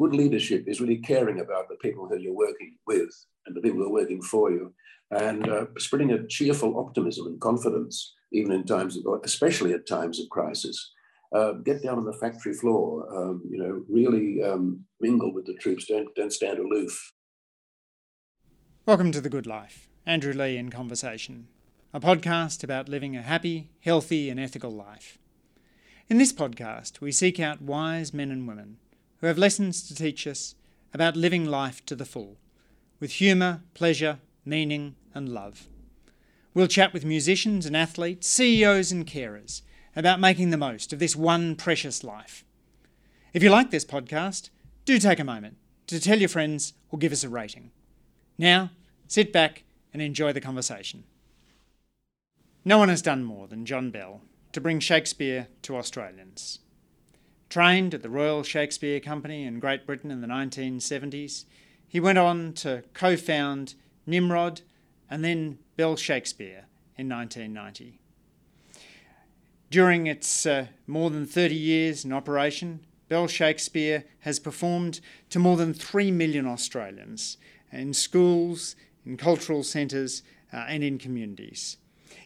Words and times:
good 0.00 0.14
leadership 0.14 0.64
is 0.66 0.80
really 0.80 0.96
caring 0.96 1.40
about 1.40 1.68
the 1.68 1.76
people 1.76 2.08
who 2.08 2.18
you're 2.18 2.32
working 2.32 2.74
with 2.86 3.10
and 3.44 3.54
the 3.54 3.60
people 3.60 3.78
who 3.78 3.86
are 3.86 3.92
working 4.00 4.22
for 4.22 4.50
you, 4.50 4.72
and 5.10 5.46
uh, 5.48 5.66
spreading 5.76 6.12
a 6.12 6.26
cheerful 6.26 6.78
optimism 6.78 7.26
and 7.26 7.38
confidence, 7.40 8.14
even 8.32 8.50
in 8.52 8.64
times, 8.64 8.96
of, 8.96 9.04
especially 9.24 9.74
at 9.74 9.86
times 9.86 10.18
of 10.18 10.28
crisis. 10.30 10.92
Uh, 11.34 11.52
get 11.52 11.82
down 11.82 11.98
on 11.98 12.06
the 12.06 12.14
factory 12.14 12.54
floor, 12.54 13.06
um, 13.14 13.42
you 13.50 13.58
know, 13.58 13.82
really 13.88 14.42
um, 14.42 14.82
mingle 15.00 15.34
with 15.34 15.44
the 15.44 15.54
troops, 15.54 15.84
don't, 15.86 16.14
don't 16.14 16.32
stand 16.32 16.58
aloof. 16.58 17.12
Welcome 18.86 19.12
to 19.12 19.20
The 19.20 19.28
Good 19.28 19.46
Life. 19.46 19.86
Andrew 20.06 20.32
Leigh 20.32 20.56
in 20.56 20.70
Conversation, 20.70 21.48
a 21.92 22.00
podcast 22.00 22.64
about 22.64 22.88
living 22.88 23.16
a 23.16 23.22
happy, 23.22 23.68
healthy, 23.80 24.30
and 24.30 24.40
ethical 24.40 24.70
life. 24.70 25.18
In 26.08 26.16
this 26.16 26.32
podcast, 26.32 27.00
we 27.00 27.12
seek 27.12 27.38
out 27.38 27.60
wise 27.60 28.14
men 28.14 28.30
and 28.30 28.48
women 28.48 28.78
who 29.20 29.26
have 29.26 29.38
lessons 29.38 29.86
to 29.86 29.94
teach 29.94 30.26
us 30.26 30.54
about 30.92 31.16
living 31.16 31.44
life 31.44 31.84
to 31.86 31.94
the 31.94 32.04
full, 32.04 32.36
with 32.98 33.12
humour, 33.12 33.62
pleasure, 33.74 34.18
meaning, 34.44 34.96
and 35.14 35.28
love. 35.28 35.68
We'll 36.52 36.66
chat 36.66 36.92
with 36.92 37.04
musicians 37.04 37.66
and 37.66 37.76
athletes, 37.76 38.26
CEOs 38.28 38.90
and 38.90 39.06
carers 39.06 39.62
about 39.94 40.20
making 40.20 40.50
the 40.50 40.56
most 40.56 40.92
of 40.92 40.98
this 40.98 41.14
one 41.14 41.54
precious 41.54 42.02
life. 42.02 42.44
If 43.32 43.42
you 43.42 43.50
like 43.50 43.70
this 43.70 43.84
podcast, 43.84 44.50
do 44.84 44.98
take 44.98 45.20
a 45.20 45.24
moment 45.24 45.56
to 45.86 46.00
tell 46.00 46.18
your 46.18 46.28
friends 46.28 46.72
or 46.90 46.98
give 46.98 47.12
us 47.12 47.24
a 47.24 47.28
rating. 47.28 47.70
Now, 48.38 48.70
sit 49.06 49.32
back 49.32 49.64
and 49.92 50.00
enjoy 50.00 50.32
the 50.32 50.40
conversation. 50.40 51.04
No 52.64 52.78
one 52.78 52.88
has 52.88 53.02
done 53.02 53.24
more 53.24 53.46
than 53.46 53.66
John 53.66 53.90
Bell 53.90 54.22
to 54.52 54.60
bring 54.60 54.80
Shakespeare 54.80 55.48
to 55.62 55.76
Australians. 55.76 56.58
Trained 57.50 57.94
at 57.94 58.02
the 58.02 58.08
Royal 58.08 58.44
Shakespeare 58.44 59.00
Company 59.00 59.42
in 59.42 59.58
Great 59.58 59.84
Britain 59.84 60.12
in 60.12 60.20
the 60.20 60.28
1970s, 60.28 61.46
he 61.88 61.98
went 61.98 62.16
on 62.16 62.52
to 62.52 62.84
co 62.94 63.16
found 63.16 63.74
Nimrod 64.06 64.60
and 65.10 65.24
then 65.24 65.58
Bell 65.76 65.96
Shakespeare 65.96 66.66
in 66.96 67.08
1990. 67.08 67.98
During 69.68 70.06
its 70.06 70.46
uh, 70.46 70.68
more 70.86 71.10
than 71.10 71.26
30 71.26 71.56
years 71.56 72.04
in 72.04 72.12
operation, 72.12 72.86
Bell 73.08 73.26
Shakespeare 73.26 74.04
has 74.20 74.38
performed 74.38 75.00
to 75.30 75.40
more 75.40 75.56
than 75.56 75.74
3 75.74 76.12
million 76.12 76.46
Australians 76.46 77.36
in 77.72 77.92
schools, 77.94 78.76
in 79.04 79.16
cultural 79.16 79.64
centres, 79.64 80.22
uh, 80.52 80.66
and 80.68 80.84
in 80.84 80.98
communities. 80.98 81.78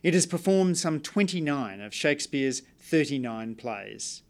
It 0.02 0.12
has 0.12 0.26
performed 0.26 0.76
some 0.76 1.00
29 1.00 1.80
of 1.80 1.94
Shakespeare's 1.94 2.60
39 2.78 3.54
plays. 3.54 4.20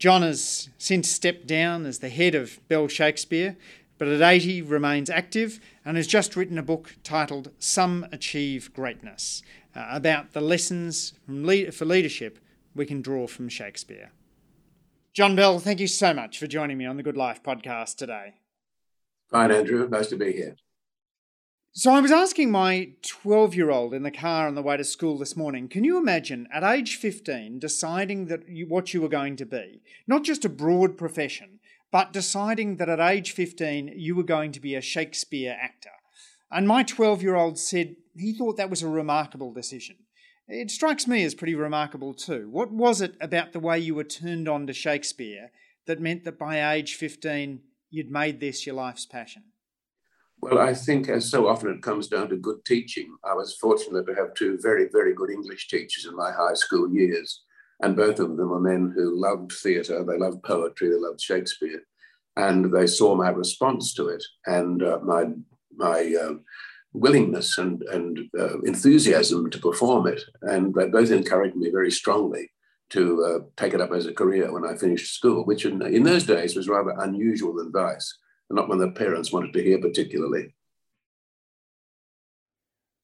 John 0.00 0.22
has 0.22 0.70
since 0.78 1.10
stepped 1.10 1.46
down 1.46 1.84
as 1.84 1.98
the 1.98 2.08
head 2.08 2.34
of 2.34 2.66
Bell 2.68 2.88
Shakespeare, 2.88 3.58
but 3.98 4.08
at 4.08 4.22
80 4.22 4.62
remains 4.62 5.10
active 5.10 5.60
and 5.84 5.98
has 5.98 6.06
just 6.06 6.34
written 6.34 6.56
a 6.56 6.62
book 6.62 6.96
titled 7.04 7.50
Some 7.58 8.06
Achieve 8.10 8.72
Greatness 8.72 9.42
uh, 9.76 9.86
about 9.90 10.32
the 10.32 10.40
lessons 10.40 11.12
le- 11.28 11.70
for 11.70 11.84
leadership 11.84 12.38
we 12.74 12.86
can 12.86 13.02
draw 13.02 13.26
from 13.26 13.50
Shakespeare. 13.50 14.10
John 15.12 15.36
Bell, 15.36 15.58
thank 15.58 15.80
you 15.80 15.86
so 15.86 16.14
much 16.14 16.38
for 16.38 16.46
joining 16.46 16.78
me 16.78 16.86
on 16.86 16.96
the 16.96 17.02
Good 17.02 17.18
Life 17.18 17.42
podcast 17.42 17.96
today. 17.96 18.36
Fine, 19.30 19.52
Andrew. 19.52 19.86
Nice 19.86 20.08
to 20.08 20.16
be 20.16 20.32
here. 20.32 20.56
So 21.72 21.92
I 21.92 22.00
was 22.00 22.10
asking 22.10 22.50
my 22.50 22.94
12 23.02 23.54
year 23.54 23.70
old 23.70 23.94
in 23.94 24.02
the 24.02 24.10
car 24.10 24.48
on 24.48 24.56
the 24.56 24.62
way 24.62 24.76
to 24.76 24.82
school 24.82 25.16
this 25.16 25.36
morning 25.36 25.68
can 25.68 25.84
you 25.84 25.98
imagine 25.98 26.48
at 26.52 26.64
age 26.64 26.96
15 26.96 27.60
deciding 27.60 28.26
that 28.26 28.48
you, 28.48 28.66
what 28.66 28.92
you 28.92 29.00
were 29.00 29.08
going 29.08 29.36
to 29.36 29.46
be? 29.46 29.80
Not 30.04 30.24
just 30.24 30.44
a 30.44 30.48
broad 30.48 30.98
profession, 30.98 31.60
but 31.92 32.12
deciding 32.12 32.78
that 32.78 32.88
at 32.88 32.98
age 32.98 33.30
15 33.30 33.92
you 33.94 34.16
were 34.16 34.24
going 34.24 34.50
to 34.50 34.58
be 34.58 34.74
a 34.74 34.80
Shakespeare 34.80 35.56
actor. 35.60 35.92
And 36.50 36.66
my 36.66 36.82
12 36.82 37.22
year 37.22 37.36
old 37.36 37.56
said 37.56 37.94
he 38.16 38.32
thought 38.32 38.56
that 38.56 38.68
was 38.68 38.82
a 38.82 38.88
remarkable 38.88 39.52
decision. 39.52 39.94
It 40.48 40.72
strikes 40.72 41.06
me 41.06 41.22
as 41.22 41.36
pretty 41.36 41.54
remarkable 41.54 42.14
too. 42.14 42.48
What 42.50 42.72
was 42.72 43.00
it 43.00 43.14
about 43.20 43.52
the 43.52 43.60
way 43.60 43.78
you 43.78 43.94
were 43.94 44.02
turned 44.02 44.48
on 44.48 44.66
to 44.66 44.72
Shakespeare 44.72 45.52
that 45.86 46.00
meant 46.00 46.24
that 46.24 46.36
by 46.36 46.74
age 46.74 46.96
15 46.96 47.60
you'd 47.90 48.10
made 48.10 48.40
this 48.40 48.66
your 48.66 48.74
life's 48.74 49.06
passion? 49.06 49.44
Well, 50.42 50.58
I 50.58 50.72
think 50.72 51.08
as 51.08 51.30
so 51.30 51.48
often 51.48 51.70
it 51.70 51.82
comes 51.82 52.08
down 52.08 52.30
to 52.30 52.36
good 52.36 52.64
teaching. 52.64 53.14
I 53.24 53.34
was 53.34 53.56
fortunate 53.56 54.06
to 54.06 54.14
have 54.14 54.32
two 54.34 54.58
very, 54.62 54.88
very 54.90 55.14
good 55.14 55.30
English 55.30 55.68
teachers 55.68 56.06
in 56.06 56.16
my 56.16 56.30
high 56.32 56.54
school 56.54 56.90
years. 56.90 57.42
And 57.82 57.96
both 57.96 58.18
of 58.20 58.36
them 58.36 58.48
were 58.48 58.60
men 58.60 58.92
who 58.94 59.20
loved 59.20 59.52
theatre, 59.52 60.02
they 60.04 60.18
loved 60.18 60.42
poetry, 60.42 60.88
they 60.88 60.96
loved 60.96 61.20
Shakespeare. 61.20 61.82
And 62.36 62.72
they 62.72 62.86
saw 62.86 63.14
my 63.14 63.28
response 63.30 63.92
to 63.94 64.08
it 64.08 64.24
and 64.46 64.82
uh, 64.82 64.98
my, 65.02 65.26
my 65.76 66.14
uh, 66.14 66.34
willingness 66.94 67.58
and, 67.58 67.82
and 67.82 68.20
uh, 68.38 68.60
enthusiasm 68.60 69.50
to 69.50 69.58
perform 69.58 70.06
it. 70.06 70.22
And 70.42 70.74
they 70.74 70.88
both 70.88 71.10
encouraged 71.10 71.56
me 71.56 71.70
very 71.70 71.90
strongly 71.90 72.50
to 72.90 73.24
uh, 73.24 73.38
take 73.56 73.74
it 73.74 73.80
up 73.80 73.92
as 73.92 74.06
a 74.06 74.14
career 74.14 74.50
when 74.52 74.64
I 74.66 74.76
finished 74.76 75.14
school, 75.14 75.44
which 75.44 75.66
in, 75.66 75.82
in 75.82 76.02
those 76.02 76.24
days 76.24 76.56
was 76.56 76.68
rather 76.68 76.94
unusual 76.98 77.58
advice 77.60 78.16
not 78.50 78.68
when 78.68 78.78
the 78.78 78.90
parents 78.90 79.32
wanted 79.32 79.52
to 79.52 79.62
hear 79.62 79.78
particularly. 79.78 80.52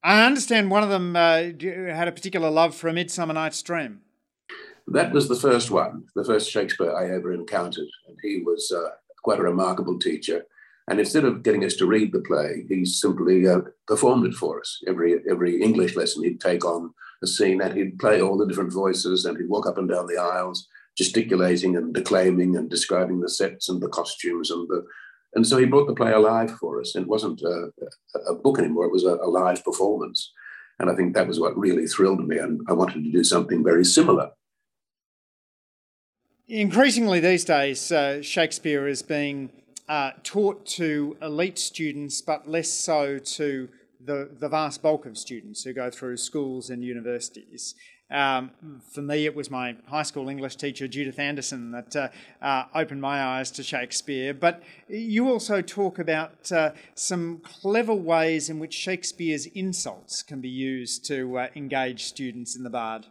I 0.02 0.24
understand 0.24 0.70
one 0.70 0.82
of 0.82 0.88
them 0.88 1.16
uh, 1.16 1.38
had 1.48 2.08
a 2.08 2.12
particular 2.12 2.50
love 2.50 2.74
for 2.74 2.88
A 2.88 2.92
Midsummer 2.92 3.34
Night's 3.34 3.62
Dream. 3.62 4.02
That 4.86 5.12
was 5.12 5.28
the 5.28 5.34
first 5.34 5.70
one, 5.70 6.04
the 6.14 6.24
first 6.24 6.50
Shakespeare 6.50 6.94
I 6.94 7.10
ever 7.10 7.32
encountered. 7.32 7.88
And 8.06 8.16
he 8.22 8.42
was 8.46 8.70
uh, 8.70 8.90
quite 9.24 9.40
a 9.40 9.42
remarkable 9.42 9.98
teacher. 9.98 10.44
And 10.88 11.00
instead 11.00 11.24
of 11.24 11.42
getting 11.42 11.64
us 11.64 11.74
to 11.76 11.86
read 11.86 12.12
the 12.12 12.20
play, 12.20 12.64
he 12.68 12.84
simply 12.84 13.48
uh, 13.48 13.62
performed 13.88 14.26
it 14.26 14.34
for 14.34 14.60
us. 14.60 14.80
Every, 14.86 15.16
every 15.28 15.60
English 15.60 15.96
lesson, 15.96 16.22
he'd 16.22 16.40
take 16.40 16.64
on 16.64 16.94
a 17.24 17.26
scene 17.26 17.60
and 17.60 17.76
he'd 17.76 17.98
play 17.98 18.20
all 18.20 18.36
the 18.36 18.46
different 18.46 18.72
voices 18.72 19.24
and 19.24 19.36
he'd 19.36 19.48
walk 19.48 19.66
up 19.66 19.78
and 19.78 19.88
down 19.88 20.06
the 20.06 20.18
aisles, 20.18 20.68
gesticulating 20.96 21.76
and 21.76 21.92
declaiming 21.92 22.56
and 22.56 22.70
describing 22.70 23.20
the 23.20 23.28
sets 23.28 23.68
and 23.68 23.80
the 23.80 23.88
costumes 23.88 24.52
and 24.52 24.68
the 24.68 24.84
and 25.36 25.46
so 25.46 25.58
he 25.58 25.66
brought 25.66 25.86
the 25.86 25.94
play 25.94 26.12
alive 26.12 26.50
for 26.52 26.80
us. 26.80 26.96
It 26.96 27.06
wasn't 27.06 27.42
a, 27.42 27.70
a 28.30 28.34
book 28.34 28.58
anymore, 28.58 28.86
it 28.86 28.92
was 28.92 29.04
a, 29.04 29.16
a, 29.16 29.28
live 29.28 29.62
performance. 29.62 30.32
And 30.78 30.90
I 30.90 30.94
think 30.94 31.14
that 31.14 31.28
was 31.28 31.38
what 31.38 31.56
really 31.58 31.86
thrilled 31.86 32.26
me. 32.26 32.38
And 32.38 32.62
I 32.68 32.72
wanted 32.72 33.04
to 33.04 33.12
do 33.12 33.22
something 33.22 33.62
very 33.62 33.84
similar. 33.84 34.30
Increasingly 36.48 37.20
these 37.20 37.44
days, 37.44 37.92
uh, 37.92 38.22
Shakespeare 38.22 38.88
is 38.88 39.02
being 39.02 39.50
uh, 39.90 40.12
taught 40.22 40.64
to 40.66 41.18
elite 41.20 41.58
students, 41.58 42.22
but 42.22 42.48
less 42.48 42.70
so 42.72 43.18
to 43.18 43.68
the, 44.02 44.30
the 44.40 44.48
vast 44.48 44.80
bulk 44.80 45.04
of 45.04 45.18
students 45.18 45.64
who 45.64 45.74
go 45.74 45.90
through 45.90 46.16
schools 46.16 46.70
and 46.70 46.82
universities. 46.82 47.74
Um, 48.10 48.52
for 48.92 49.02
me, 49.02 49.26
it 49.26 49.34
was 49.34 49.50
my 49.50 49.76
high 49.86 50.04
school 50.04 50.28
English 50.28 50.56
teacher, 50.56 50.86
Judith 50.86 51.18
Anderson, 51.18 51.72
that 51.72 51.96
uh, 51.96 52.08
uh, 52.40 52.64
opened 52.74 53.00
my 53.00 53.20
eyes 53.20 53.50
to 53.52 53.64
Shakespeare. 53.64 54.32
But 54.32 54.62
you 54.88 55.28
also 55.28 55.60
talk 55.60 55.98
about 55.98 56.52
uh, 56.52 56.70
some 56.94 57.38
clever 57.38 57.94
ways 57.94 58.48
in 58.48 58.60
which 58.60 58.74
Shakespeare's 58.74 59.46
insults 59.46 60.22
can 60.22 60.40
be 60.40 60.48
used 60.48 61.04
to 61.06 61.38
uh, 61.38 61.48
engage 61.56 62.04
students 62.04 62.54
in 62.54 62.62
the 62.62 62.70
bard. 62.70 63.06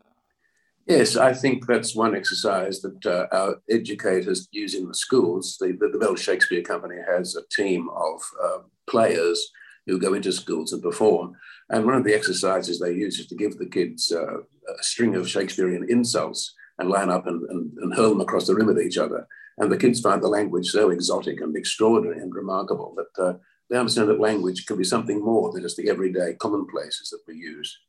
Yes, 0.87 1.17
I 1.17 1.33
think 1.33 1.65
that's 1.65 1.95
one 1.95 2.15
exercise 2.15 2.79
that 2.81 3.05
uh, 3.05 3.25
our 3.31 3.55
educators 3.69 4.47
use 4.51 4.75
in 4.75 4.87
the 4.87 4.93
schools. 4.93 5.57
The, 5.59 5.75
the, 5.77 5.89
the 5.89 5.97
Bell 5.97 6.15
Shakespeare 6.15 6.61
Company 6.61 6.97
has 7.09 7.35
a 7.35 7.41
team 7.53 7.89
of 7.89 8.21
uh, 8.41 8.57
players 8.87 9.51
who 9.87 9.99
go 9.99 10.13
into 10.13 10.31
schools 10.31 10.73
and 10.73 10.81
perform. 10.81 11.35
And 11.69 11.85
one 11.85 11.95
of 11.95 12.03
the 12.03 12.13
exercises 12.13 12.79
they 12.79 12.93
use 12.93 13.19
is 13.19 13.27
to 13.27 13.35
give 13.35 13.57
the 13.57 13.65
kids 13.67 14.11
uh, 14.11 14.37
a 14.37 14.83
string 14.83 15.15
of 15.15 15.27
Shakespearean 15.27 15.87
insults 15.89 16.53
and 16.77 16.89
line 16.89 17.09
up 17.09 17.25
and, 17.25 17.41
and, 17.49 17.71
and, 17.77 17.95
hurl 17.95 18.09
them 18.09 18.21
across 18.21 18.47
the 18.47 18.55
room 18.55 18.69
at 18.69 18.83
each 18.83 18.97
other. 18.97 19.27
And 19.57 19.71
the 19.71 19.77
kids 19.77 20.01
find 20.01 20.21
the 20.21 20.27
language 20.27 20.67
so 20.67 20.89
exotic 20.89 21.41
and 21.41 21.55
extraordinary 21.55 22.21
and 22.21 22.35
remarkable 22.35 22.95
that 22.97 23.23
uh, 23.23 23.33
they 23.69 23.77
understand 23.77 24.09
that 24.09 24.19
language 24.19 24.65
can 24.65 24.77
be 24.77 24.83
something 24.83 25.23
more 25.23 25.51
than 25.51 25.61
just 25.61 25.77
the 25.77 25.89
everyday 25.89 26.33
commonplaces 26.33 27.09
that 27.09 27.21
we 27.27 27.35
use. 27.35 27.79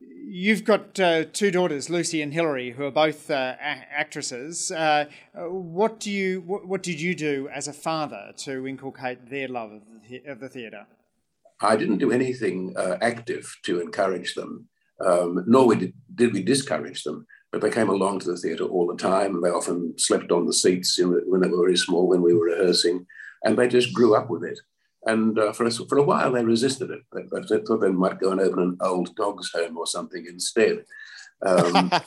You've 0.00 0.64
got 0.64 0.98
uh, 0.98 1.24
two 1.24 1.50
daughters, 1.50 1.90
Lucy 1.90 2.22
and 2.22 2.32
Hilary, 2.32 2.70
who 2.70 2.84
are 2.84 2.90
both 2.92 3.30
uh, 3.30 3.56
a- 3.60 3.92
actresses. 3.92 4.70
Uh, 4.70 5.06
what 5.34 5.98
do 5.98 6.10
you 6.10 6.40
what, 6.42 6.66
what, 6.66 6.82
did 6.82 7.00
you 7.00 7.14
do 7.16 7.48
as 7.52 7.66
a 7.66 7.72
father 7.72 8.32
to 8.38 8.66
inculcate 8.66 9.28
their 9.28 9.48
love 9.48 9.72
of 9.72 9.82
the, 10.08 10.22
of 10.26 10.38
the 10.38 10.48
theatre? 10.48 10.86
I 11.60 11.76
didn't 11.76 11.98
do 11.98 12.12
anything 12.12 12.74
uh, 12.76 12.96
active 13.00 13.54
to 13.64 13.80
encourage 13.80 14.34
them, 14.34 14.68
um, 15.04 15.44
nor 15.46 15.74
did, 15.74 15.92
did, 16.14 16.32
we 16.32 16.42
discourage 16.42 17.02
them. 17.02 17.26
But 17.52 17.60
they 17.60 17.70
came 17.70 17.88
along 17.88 18.20
to 18.20 18.30
the 18.30 18.36
theatre 18.36 18.64
all 18.64 18.86
the 18.86 18.96
time, 18.96 19.34
and 19.34 19.44
they 19.44 19.50
often 19.50 19.98
slept 19.98 20.30
on 20.30 20.46
the 20.46 20.52
seats 20.52 20.96
the, 20.96 21.22
when 21.26 21.40
they 21.40 21.48
were 21.48 21.64
very 21.64 21.76
small 21.76 22.08
when 22.08 22.22
we 22.22 22.34
were 22.34 22.46
rehearsing, 22.46 23.06
and 23.44 23.56
they 23.56 23.68
just 23.68 23.92
grew 23.92 24.14
up 24.14 24.30
with 24.30 24.44
it. 24.44 24.58
And 25.06 25.38
uh, 25.38 25.52
for, 25.52 25.66
a, 25.66 25.70
for 25.70 25.98
a 25.98 26.02
while, 26.02 26.32
they 26.32 26.44
resisted 26.44 26.90
it. 26.90 27.00
They, 27.12 27.22
they, 27.22 27.62
thought 27.62 27.80
they 27.80 27.90
might 27.90 28.20
go 28.20 28.30
and 28.30 28.40
open 28.40 28.60
an 28.60 28.78
old 28.80 29.14
dog's 29.16 29.50
home 29.52 29.78
or 29.78 29.86
something 29.86 30.26
instead. 30.26 30.84
Um, 31.44 31.90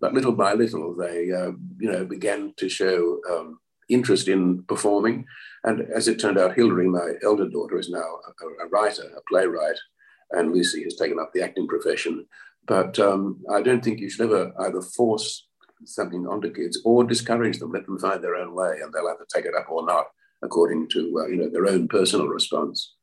But 0.00 0.14
little 0.14 0.32
by 0.32 0.52
little, 0.52 0.94
they, 0.94 1.32
uh, 1.32 1.52
you 1.78 1.90
know, 1.90 2.04
began 2.04 2.52
to 2.58 2.68
show 2.68 3.20
um, 3.30 3.58
interest 3.88 4.28
in 4.28 4.62
performing. 4.64 5.26
And 5.64 5.82
as 5.94 6.08
it 6.08 6.18
turned 6.18 6.38
out, 6.38 6.54
Hilary, 6.54 6.88
my 6.88 7.12
elder 7.22 7.48
daughter, 7.48 7.78
is 7.78 7.88
now 7.88 7.98
a, 7.98 8.64
a 8.64 8.68
writer, 8.68 9.04
a 9.16 9.20
playwright, 9.28 9.76
and 10.30 10.52
Lucy 10.52 10.82
has 10.84 10.96
taken 10.96 11.18
up 11.18 11.32
the 11.32 11.42
acting 11.42 11.66
profession. 11.66 12.26
But 12.66 12.98
um, 12.98 13.42
I 13.52 13.62
don't 13.62 13.82
think 13.82 14.00
you 14.00 14.10
should 14.10 14.26
ever 14.26 14.52
either 14.60 14.80
force 14.80 15.46
something 15.84 16.26
onto 16.26 16.52
kids 16.52 16.80
or 16.84 17.04
discourage 17.04 17.58
them. 17.58 17.72
Let 17.72 17.86
them 17.86 17.98
find 17.98 18.22
their 18.22 18.36
own 18.36 18.54
way, 18.54 18.78
and 18.82 18.92
they'll 18.92 19.08
either 19.08 19.26
take 19.32 19.44
it 19.44 19.54
up 19.54 19.70
or 19.70 19.86
not, 19.86 20.06
according 20.42 20.88
to 20.90 21.20
uh, 21.20 21.26
you 21.26 21.36
know 21.36 21.50
their 21.50 21.66
own 21.66 21.88
personal 21.88 22.26
response. 22.26 22.95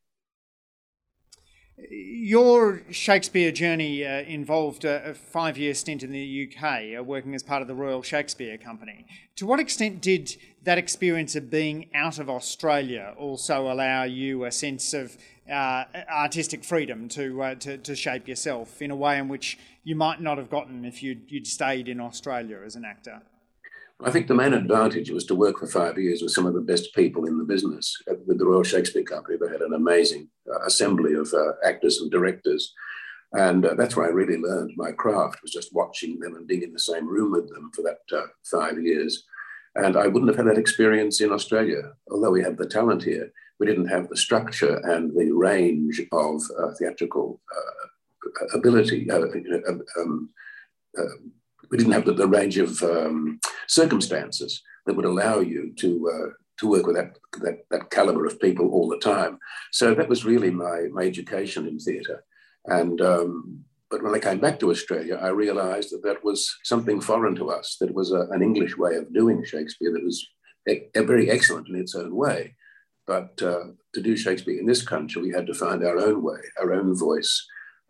Your 1.76 2.84
Shakespeare 2.92 3.52
journey 3.52 4.06
uh, 4.06 4.22
involved 4.22 4.86
a, 4.86 5.10
a 5.10 5.14
five 5.16 5.58
year 5.58 5.74
stint 5.74 6.04
in 6.04 6.12
the 6.12 6.48
UK, 6.48 7.00
uh, 7.00 7.04
working 7.04 7.34
as 7.34 7.42
part 7.42 7.64
of 7.64 7.68
the 7.68 7.74
Royal 7.74 8.04
Shakespeare 8.04 8.60
Company. 8.60 9.08
To 9.38 9.48
what 9.48 9.60
extent 9.60 10.00
did 10.00 10.38
that 10.64 10.78
experience 10.78 11.36
of 11.36 11.50
being 11.50 11.90
out 11.96 12.20
of 12.20 12.30
Australia 12.30 13.16
also 13.18 13.72
allow 13.72 14.04
you 14.04 14.46
a 14.46 14.52
sense 14.52 14.94
of 14.94 15.18
uh, 15.52 15.86
artistic 16.10 16.64
freedom 16.64 17.10
to, 17.10 17.42
uh, 17.42 17.56
to, 17.56 17.78
to 17.80 17.96
shape 17.96 18.28
yourself 18.28 18.80
in 18.80 18.92
a 18.92 18.96
way 18.96 19.18
in 19.18 19.28
which 19.28 19.58
you 19.84 19.96
might 19.96 20.22
not 20.22 20.38
have 20.38 20.52
gotten 20.52 20.86
if 20.86 21.02
you'd, 21.02 21.32
you'd 21.32 21.48
stayed 21.48 21.90
in 21.90 22.00
Australia 22.00 22.60
as 22.64 22.76
an 22.76 22.86
actor? 22.86 23.22
I 24.06 24.12
think 24.12 24.28
the 24.28 24.36
main 24.36 24.54
advantage 24.54 25.10
was 25.12 25.26
to 25.28 25.36
work 25.36 25.60
for 25.60 25.68
five 25.68 25.98
years 25.98 26.22
with 26.22 26.32
some 26.32 26.46
of 26.46 26.54
the 26.54 26.62
best 26.62 26.94
people 26.94 27.26
in 27.26 27.38
the 27.38 27.46
business. 27.46 27.96
With 28.28 28.38
the 28.38 28.46
Royal 28.46 28.64
Shakespeare 28.64 29.04
Company, 29.04 29.38
they 29.40 29.50
had 29.50 29.62
an 29.62 29.74
amazing 29.74 30.28
uh, 30.52 30.60
assembly 30.66 31.14
of 31.14 31.34
uh, 31.34 31.54
actors 31.64 32.02
and 32.02 32.12
directors. 32.12 32.74
And 33.32 33.66
uh, 33.66 33.76
that's 33.76 33.96
where 33.96 34.06
I 34.06 34.12
really 34.12 34.38
learned 34.38 34.74
my 34.76 34.92
craft, 34.92 35.42
was 35.42 35.54
just 35.54 35.74
watching 35.74 36.20
them 36.20 36.36
and 36.36 36.46
being 36.46 36.64
in 36.64 36.74
the 36.74 36.80
same 36.80 37.08
room 37.08 37.32
with 37.32 37.48
them 37.50 37.72
for 37.74 37.82
that 37.84 38.00
uh, 38.16 38.28
five 38.44 38.78
years. 38.78 39.24
And 39.76 39.96
I 39.96 40.08
wouldn't 40.08 40.30
have 40.30 40.38
had 40.38 40.48
that 40.48 40.60
experience 40.60 41.22
in 41.22 41.32
Australia. 41.32 41.94
Although 42.12 42.32
we 42.32 42.44
have 42.44 42.58
the 42.58 42.68
talent 42.68 43.04
here, 43.04 43.32
we 43.60 43.66
didn't 43.66 43.88
have 43.88 44.10
the 44.10 44.18
structure 44.18 44.82
and 44.84 45.12
the 45.18 45.32
range 45.32 46.02
of 46.12 46.42
uh, 46.60 46.72
theatrical 46.78 47.40
uh, 47.56 48.58
ability, 48.58 49.10
um, 49.10 50.30
we 51.74 51.78
didn't 51.78 51.94
have 51.94 52.06
the, 52.06 52.14
the 52.14 52.28
range 52.28 52.60
of 52.60 52.84
um, 52.84 53.40
circumstances 53.68 54.62
that 54.86 54.96
would 54.96 55.06
allow 55.06 55.40
you 55.40 55.74
to 55.80 55.90
uh, 56.14 56.30
to 56.60 56.70
work 56.70 56.86
with 56.86 56.96
that, 56.96 57.18
that 57.42 57.66
that 57.72 57.90
caliber 57.90 58.28
of 58.28 58.40
people 58.40 58.70
all 58.70 58.88
the 58.88 59.00
time. 59.00 59.40
So 59.72 59.96
that 59.96 60.08
was 60.08 60.24
really 60.24 60.52
my 60.52 60.82
my 60.92 61.02
education 61.02 61.68
in 61.68 61.80
theatre. 61.80 62.24
And 62.66 63.02
um, 63.02 63.66
but 63.90 64.04
when 64.04 64.14
I 64.14 64.20
came 64.20 64.38
back 64.38 64.60
to 64.60 64.70
Australia, 64.70 65.16
I 65.20 65.30
realised 65.30 65.90
that 65.92 66.04
that 66.04 66.24
was 66.24 66.40
something 66.64 67.02
foreign 67.02 67.36
to 67.38 67.50
us. 67.50 67.78
That 67.80 67.90
it 67.90 67.96
was 67.96 68.12
a, 68.12 68.28
an 68.30 68.44
English 68.44 68.78
way 68.78 68.94
of 68.98 69.12
doing 69.12 69.44
Shakespeare 69.44 69.92
that 69.94 70.04
was 70.04 70.24
a, 70.70 70.88
a 70.94 71.02
very 71.02 71.32
excellent 71.32 71.70
in 71.70 71.76
its 71.76 71.96
own 71.96 72.16
way. 72.16 72.56
But 73.08 73.42
uh, 73.42 73.66
to 73.96 74.02
do 74.02 74.16
Shakespeare 74.16 74.60
in 74.60 74.68
this 74.68 74.84
country, 74.84 75.24
we 75.24 75.32
had 75.32 75.48
to 75.48 75.56
find 75.56 75.84
our 75.84 75.98
own 75.98 76.22
way, 76.22 76.42
our 76.62 76.72
own 76.72 76.96
voice, 76.96 77.34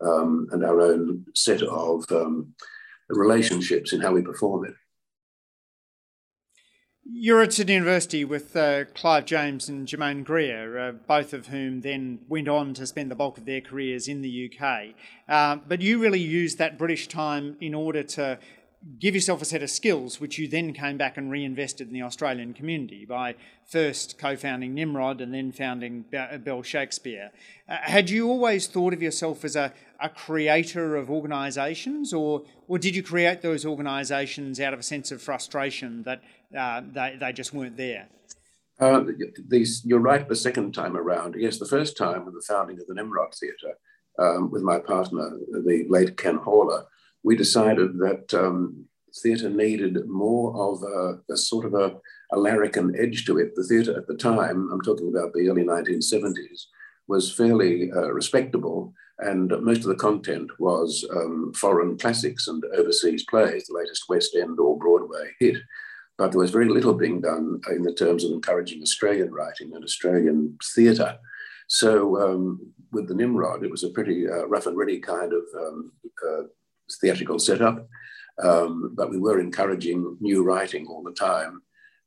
um, 0.00 0.48
and 0.52 0.64
our 0.64 0.80
own 0.80 1.26
set 1.34 1.62
of 1.62 2.10
um, 2.10 2.54
relationships 3.08 3.92
in 3.92 4.00
how 4.00 4.12
we 4.12 4.22
perform 4.22 4.66
it. 4.66 4.74
You're 7.06 7.42
at 7.42 7.52
Sydney 7.52 7.74
University 7.74 8.24
with 8.24 8.56
uh, 8.56 8.86
Clive 8.94 9.26
James 9.26 9.68
and 9.68 9.86
Germaine 9.86 10.22
Greer, 10.22 10.78
uh, 10.78 10.92
both 10.92 11.34
of 11.34 11.48
whom 11.48 11.82
then 11.82 12.20
went 12.28 12.48
on 12.48 12.72
to 12.74 12.86
spend 12.86 13.10
the 13.10 13.14
bulk 13.14 13.36
of 13.36 13.44
their 13.44 13.60
careers 13.60 14.08
in 14.08 14.22
the 14.22 14.50
UK. 14.50 14.94
Uh, 15.28 15.56
but 15.68 15.82
you 15.82 15.98
really 15.98 16.20
used 16.20 16.56
that 16.56 16.78
British 16.78 17.06
time 17.06 17.58
in 17.60 17.74
order 17.74 18.02
to 18.02 18.38
give 18.98 19.14
yourself 19.14 19.40
a 19.40 19.44
set 19.44 19.62
of 19.62 19.70
skills, 19.70 20.20
which 20.20 20.38
you 20.38 20.48
then 20.48 20.72
came 20.72 20.96
back 20.96 21.16
and 21.16 21.30
reinvested 21.30 21.88
in 21.88 21.94
the 21.94 22.02
Australian 22.02 22.52
community 22.52 23.04
by 23.04 23.34
first 23.66 24.18
co 24.18 24.36
founding 24.36 24.74
Nimrod 24.74 25.20
and 25.20 25.32
then 25.32 25.52
founding 25.52 26.04
Bell 26.44 26.62
Shakespeare. 26.62 27.30
Uh, 27.68 27.76
had 27.82 28.10
you 28.10 28.28
always 28.28 28.66
thought 28.66 28.92
of 28.92 29.02
yourself 29.02 29.44
as 29.44 29.56
a, 29.56 29.72
a 30.00 30.08
creator 30.08 30.96
of 30.96 31.10
organisations, 31.10 32.12
or, 32.12 32.42
or 32.68 32.78
did 32.78 32.94
you 32.94 33.02
create 33.02 33.42
those 33.42 33.64
organisations 33.64 34.60
out 34.60 34.74
of 34.74 34.80
a 34.80 34.84
sense 34.84 35.10
of 35.10 35.22
frustration 35.22 36.02
that 36.02 36.22
uh, 36.56 36.82
they, 36.92 37.16
they 37.18 37.32
just 37.32 37.54
weren't 37.54 37.76
there? 37.76 38.08
Uh, 38.80 39.04
these, 39.48 39.82
you're 39.84 40.00
right 40.00 40.28
the 40.28 40.36
second 40.36 40.74
time 40.74 40.96
around. 40.96 41.36
Yes, 41.38 41.58
the 41.58 41.66
first 41.66 41.96
time 41.96 42.24
with 42.24 42.34
the 42.34 42.44
founding 42.46 42.78
of 42.80 42.86
the 42.86 42.94
Nimrod 42.94 43.32
Theatre 43.34 43.74
um, 44.18 44.50
with 44.50 44.62
my 44.62 44.78
partner, 44.78 45.30
the 45.50 45.86
late 45.88 46.16
Ken 46.16 46.38
Horler 46.38 46.84
we 47.24 47.34
decided 47.34 47.98
that 47.98 48.32
um, 48.34 48.84
theatre 49.22 49.48
needed 49.48 50.06
more 50.06 50.54
of 50.56 50.82
a, 50.82 51.32
a 51.32 51.36
sort 51.36 51.64
of 51.64 51.74
a, 51.74 51.96
a, 52.32 52.38
larrikin 52.38 52.94
edge 52.98 53.24
to 53.24 53.38
it. 53.38 53.54
The 53.54 53.64
theatre 53.64 53.96
at 53.96 54.06
the 54.06 54.16
time, 54.16 54.70
I'm 54.70 54.80
talking 54.82 55.08
about 55.08 55.32
the 55.32 55.48
early 55.48 55.64
1970s, 55.64 56.66
was 57.08 57.32
fairly 57.32 57.90
uh, 57.92 58.12
respectable, 58.12 58.92
and 59.18 59.52
most 59.62 59.78
of 59.78 59.86
the 59.86 59.94
content 59.94 60.50
was 60.58 61.06
um, 61.14 61.52
foreign 61.54 61.96
classics 61.96 62.48
and 62.48 62.62
overseas 62.76 63.24
plays, 63.28 63.66
the 63.66 63.74
latest 63.74 64.08
West 64.08 64.34
End 64.34 64.58
or 64.58 64.78
Broadway 64.78 65.30
hit. 65.38 65.56
But 66.16 66.30
there 66.30 66.40
was 66.40 66.50
very 66.50 66.68
little 66.68 66.94
being 66.94 67.20
done 67.20 67.60
in 67.70 67.82
the 67.82 67.92
terms 67.92 68.24
of 68.24 68.32
encouraging 68.32 68.82
Australian 68.82 69.32
writing 69.32 69.74
and 69.74 69.82
Australian 69.82 70.58
theatre. 70.74 71.18
So 71.68 72.20
um, 72.20 72.72
with 72.92 73.08
the 73.08 73.14
Nimrod, 73.14 73.64
it 73.64 73.70
was 73.70 73.84
a 73.84 73.90
pretty 73.90 74.28
uh, 74.28 74.46
rough 74.46 74.66
and 74.66 74.76
ready 74.76 75.00
kind 75.00 75.32
of 75.32 75.42
um, 75.58 75.92
uh, 76.26 76.42
theatrical 77.00 77.38
setup, 77.38 77.86
um, 78.42 78.92
but 78.94 79.10
we 79.10 79.18
were 79.18 79.40
encouraging 79.40 80.16
new 80.20 80.42
writing 80.42 80.86
all 80.86 81.02
the 81.02 81.12
time, 81.12 81.62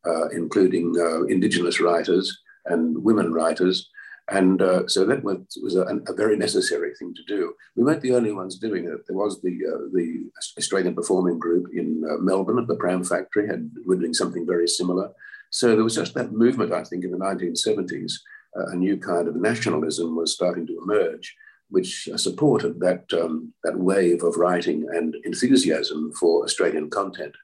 uh, 0.06 0.30
including 0.30 0.96
uh, 1.00 1.24
Indigenous 1.24 1.80
writers 1.80 2.42
and 2.66 3.04
women 3.04 3.34
writers. 3.34 3.90
And 4.30 4.62
uh, 4.62 4.88
so 4.88 5.06
that 5.06 5.24
was, 5.24 5.38
was 5.64 5.76
a, 5.78 5.86
a, 6.08 6.14
very 6.14 6.36
necessary 6.36 6.94
thing 6.96 7.14
to 7.16 7.24
do. 7.24 7.54
We 7.78 7.84
weren't 7.84 8.02
the 8.02 8.14
only 8.14 8.34
ones 8.34 8.58
doing 8.58 8.84
it. 8.84 9.08
There 9.08 9.16
was 9.16 9.42
the, 9.42 9.58
uh, 9.66 9.88
the 9.94 10.26
Australian 10.58 10.96
Performing 10.96 11.40
Group 11.40 11.74
in 11.74 12.04
uh, 12.10 12.18
Melbourne 12.18 12.60
at 12.60 12.68
the 12.68 12.76
Pram 12.76 13.06
Factory, 13.06 13.48
had, 13.48 13.72
were 13.86 13.96
doing 13.96 14.14
something 14.14 14.46
very 14.46 14.68
similar. 14.68 15.12
So 15.50 15.76
there 15.76 15.84
was 15.84 15.96
just 15.96 16.14
that 16.16 16.34
movement, 16.34 16.74
I 16.74 16.84
think, 16.84 17.06
in 17.06 17.12
the 17.12 17.18
1970s. 17.18 18.14
Uh, 18.58 18.66
a 18.68 18.76
new 18.76 18.98
kind 18.98 19.30
of 19.30 19.38
nationalism 19.38 20.18
was 20.18 20.34
starting 20.34 20.68
to 20.68 20.80
emerge 20.84 21.34
which 21.70 22.10
supported 22.16 22.80
that, 22.80 23.06
um, 23.14 23.54
that 23.64 23.78
wave 23.78 24.24
of 24.24 24.38
writing 24.38 24.88
and 24.94 25.16
enthusiasm 25.24 26.12
for 26.14 26.44
Australian 26.44 26.90
content. 26.90 27.36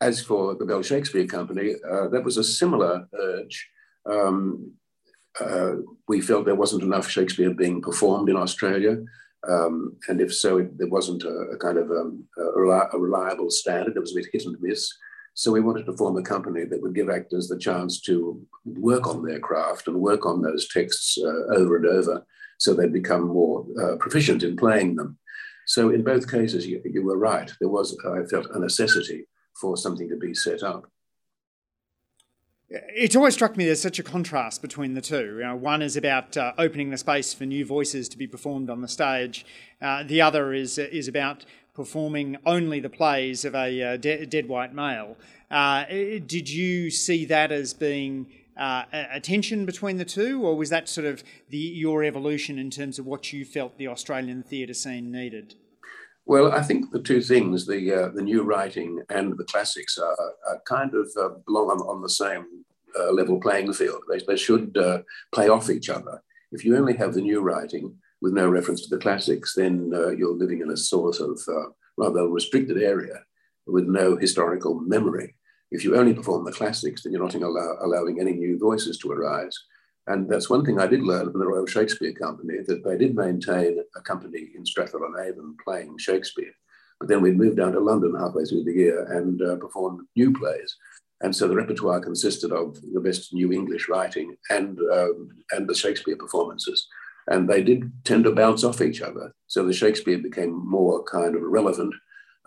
As 0.00 0.22
for 0.22 0.54
the 0.54 0.64
Bell 0.64 0.82
Shakespeare 0.82 1.26
Company, 1.26 1.74
uh, 1.90 2.08
that 2.08 2.24
was 2.24 2.36
a 2.36 2.44
similar 2.44 3.08
urge. 3.18 3.68
Um, 4.08 4.72
uh, 5.40 5.76
we 6.06 6.20
felt 6.20 6.44
there 6.44 6.54
wasn't 6.54 6.82
enough 6.82 7.08
Shakespeare 7.08 7.52
being 7.52 7.80
performed 7.80 8.28
in 8.28 8.36
Australia. 8.36 8.98
Um, 9.48 9.96
and 10.08 10.20
if 10.20 10.34
so, 10.34 10.58
it, 10.58 10.76
there 10.78 10.88
wasn't 10.88 11.22
a, 11.22 11.28
a 11.28 11.56
kind 11.56 11.78
of 11.78 11.90
um, 11.90 12.24
a, 12.36 12.42
a, 12.42 12.98
reliable 12.98 13.50
standard. 13.50 13.96
It 13.96 14.00
was 14.00 14.12
a 14.12 14.16
bit 14.16 14.26
hit 14.32 14.46
and 14.46 14.56
miss. 14.60 14.92
So 15.34 15.52
we 15.52 15.60
wanted 15.60 15.86
to 15.86 15.96
form 15.96 16.16
a 16.16 16.22
company 16.22 16.64
that 16.64 16.82
would 16.82 16.94
give 16.94 17.08
actors 17.08 17.46
the 17.46 17.58
chance 17.58 18.00
to 18.02 18.44
work 18.64 19.06
on 19.06 19.24
their 19.24 19.38
craft 19.38 19.86
and 19.86 19.96
work 19.96 20.26
on 20.26 20.42
those 20.42 20.68
texts 20.68 21.16
uh, 21.22 21.54
over 21.54 21.76
and 21.76 21.86
over 21.86 22.26
so 22.58 22.74
they 22.74 22.86
become 22.86 23.28
more 23.28 23.64
uh, 23.80 23.96
proficient 23.96 24.42
in 24.42 24.56
playing 24.56 24.96
them. 24.96 25.18
So 25.66 25.90
in 25.90 26.02
both 26.02 26.30
cases, 26.30 26.66
you, 26.66 26.80
you 26.84 27.04
were 27.04 27.18
right. 27.18 27.50
There 27.60 27.68
was, 27.68 27.96
I 28.04 28.24
felt, 28.24 28.46
a 28.54 28.58
necessity 28.58 29.26
for 29.60 29.76
something 29.76 30.08
to 30.08 30.16
be 30.16 30.34
set 30.34 30.62
up. 30.62 30.90
It's 32.70 33.16
always 33.16 33.34
struck 33.34 33.56
me 33.56 33.64
there's 33.64 33.80
such 33.80 33.98
a 33.98 34.02
contrast 34.02 34.60
between 34.60 34.94
the 34.94 35.00
two. 35.00 35.36
You 35.38 35.44
know, 35.44 35.56
one 35.56 35.80
is 35.80 35.96
about 35.96 36.36
uh, 36.36 36.52
opening 36.58 36.90
the 36.90 36.98
space 36.98 37.32
for 37.32 37.46
new 37.46 37.64
voices 37.64 38.08
to 38.10 38.18
be 38.18 38.26
performed 38.26 38.68
on 38.68 38.82
the 38.82 38.88
stage. 38.88 39.46
Uh, 39.80 40.02
the 40.02 40.20
other 40.20 40.52
is 40.52 40.76
is 40.76 41.08
about 41.08 41.46
performing 41.72 42.36
only 42.44 42.80
the 42.80 42.90
plays 42.90 43.44
of 43.44 43.54
a 43.54 43.82
uh, 43.82 43.96
de- 43.96 44.26
dead 44.26 44.48
white 44.48 44.74
male. 44.74 45.16
Uh, 45.50 45.84
did 46.26 46.50
you 46.50 46.90
see 46.90 47.24
that 47.24 47.52
as 47.52 47.72
being 47.72 48.26
uh, 48.58 48.84
a 48.92 49.20
tension 49.20 49.64
between 49.64 49.96
the 49.96 50.04
two, 50.04 50.42
or 50.42 50.56
was 50.56 50.70
that 50.70 50.88
sort 50.88 51.06
of 51.06 51.22
the, 51.48 51.58
your 51.58 52.02
evolution 52.02 52.58
in 52.58 52.70
terms 52.70 52.98
of 52.98 53.06
what 53.06 53.32
you 53.32 53.44
felt 53.44 53.78
the 53.78 53.88
Australian 53.88 54.42
theatre 54.42 54.74
scene 54.74 55.12
needed? 55.12 55.54
Well, 56.26 56.52
I 56.52 56.62
think 56.62 56.90
the 56.90 57.00
two 57.00 57.22
things, 57.22 57.66
the 57.66 57.92
uh, 57.94 58.08
the 58.08 58.22
new 58.22 58.42
writing 58.42 59.00
and 59.08 59.38
the 59.38 59.44
classics, 59.44 59.96
are, 59.96 60.16
are 60.48 60.60
kind 60.66 60.92
of 60.94 61.08
uh, 61.18 61.30
belong 61.46 61.70
on, 61.70 61.78
on 61.78 62.02
the 62.02 62.10
same 62.10 62.44
uh, 62.98 63.12
level 63.12 63.40
playing 63.40 63.72
field. 63.72 64.02
They, 64.10 64.20
they 64.26 64.36
should 64.36 64.76
uh, 64.76 65.02
play 65.32 65.48
off 65.48 65.70
each 65.70 65.88
other. 65.88 66.22
If 66.52 66.64
you 66.64 66.76
only 66.76 66.96
have 66.96 67.14
the 67.14 67.22
new 67.22 67.40
writing 67.40 67.96
with 68.20 68.32
no 68.34 68.48
reference 68.48 68.82
to 68.82 68.94
the 68.94 69.00
classics, 69.00 69.54
then 69.54 69.92
uh, 69.94 70.10
you're 70.10 70.36
living 70.36 70.60
in 70.60 70.70
a 70.70 70.76
sort 70.76 71.20
of 71.20 71.40
uh, 71.48 71.70
rather 71.96 72.28
restricted 72.28 72.82
area 72.82 73.22
with 73.66 73.84
no 73.84 74.16
historical 74.16 74.80
memory. 74.80 75.34
If 75.70 75.84
you 75.84 75.96
only 75.96 76.14
perform 76.14 76.44
the 76.44 76.52
classics, 76.52 77.02
then 77.02 77.12
you're 77.12 77.22
not 77.22 77.34
allow, 77.34 77.76
allowing 77.82 78.20
any 78.20 78.32
new 78.32 78.58
voices 78.58 78.98
to 78.98 79.12
arise. 79.12 79.56
And 80.06 80.28
that's 80.28 80.48
one 80.48 80.64
thing 80.64 80.80
I 80.80 80.86
did 80.86 81.02
learn 81.02 81.30
from 81.30 81.38
the 81.38 81.46
Royal 81.46 81.66
Shakespeare 81.66 82.12
Company, 82.12 82.54
that 82.66 82.82
they 82.82 82.96
did 82.96 83.14
maintain 83.14 83.78
a 83.94 84.00
company 84.00 84.48
in 84.54 84.64
Stratford-on-Avon 84.64 85.56
playing 85.62 85.98
Shakespeare. 85.98 86.52
But 86.98 87.08
then 87.08 87.20
we'd 87.20 87.36
move 87.36 87.56
down 87.56 87.72
to 87.72 87.80
London 87.80 88.14
halfway 88.18 88.44
through 88.44 88.64
the 88.64 88.72
year 88.72 89.04
and 89.12 89.40
uh, 89.42 89.56
perform 89.56 90.08
new 90.16 90.32
plays. 90.32 90.74
And 91.20 91.34
so 91.34 91.46
the 91.46 91.56
repertoire 91.56 92.00
consisted 92.00 92.52
of 92.52 92.78
the 92.94 93.00
best 93.00 93.34
new 93.34 93.52
English 93.52 93.88
writing 93.88 94.36
and, 94.50 94.78
um, 94.92 95.28
and 95.50 95.68
the 95.68 95.74
Shakespeare 95.74 96.16
performances. 96.16 96.86
And 97.26 97.48
they 97.48 97.62
did 97.62 97.92
tend 98.04 98.24
to 98.24 98.32
bounce 98.32 98.64
off 98.64 98.80
each 98.80 99.02
other. 99.02 99.34
So 99.46 99.66
the 99.66 99.74
Shakespeare 99.74 100.18
became 100.18 100.66
more 100.66 101.04
kind 101.04 101.36
of 101.36 101.42
relevant 101.42 101.92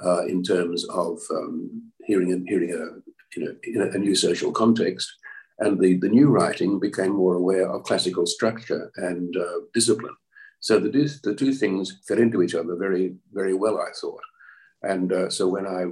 uh, 0.04 0.26
in 0.26 0.42
terms 0.42 0.88
of 0.90 1.20
um, 1.32 1.92
hearing, 2.06 2.46
hearing 2.48 2.74
a, 2.74 3.11
you 3.36 3.46
know, 3.46 3.56
in 3.64 3.82
a, 3.82 3.96
a 3.96 3.98
new 3.98 4.16
social 4.16 4.52
context. 4.52 5.12
And 5.60 5.80
the, 5.80 5.98
the 5.98 6.10
new 6.10 6.30
writing 6.30 6.80
became 6.80 7.12
more 7.12 7.36
aware 7.36 7.70
of 7.70 7.84
classical 7.84 8.26
structure 8.26 8.92
and 8.96 9.36
uh, 9.38 9.60
discipline. 9.74 10.16
So 10.60 10.80
the, 10.80 10.90
the 11.24 11.36
two 11.36 11.54
things 11.54 12.00
fit 12.08 12.20
into 12.20 12.42
each 12.42 12.56
other 12.56 12.76
very, 12.76 13.16
very 13.34 13.54
well, 13.54 13.80
I 13.80 13.92
thought. 14.00 14.22
And 14.84 15.14
uh, 15.14 15.30
so 15.30 15.48
when 15.48 15.68
I, 15.68 15.86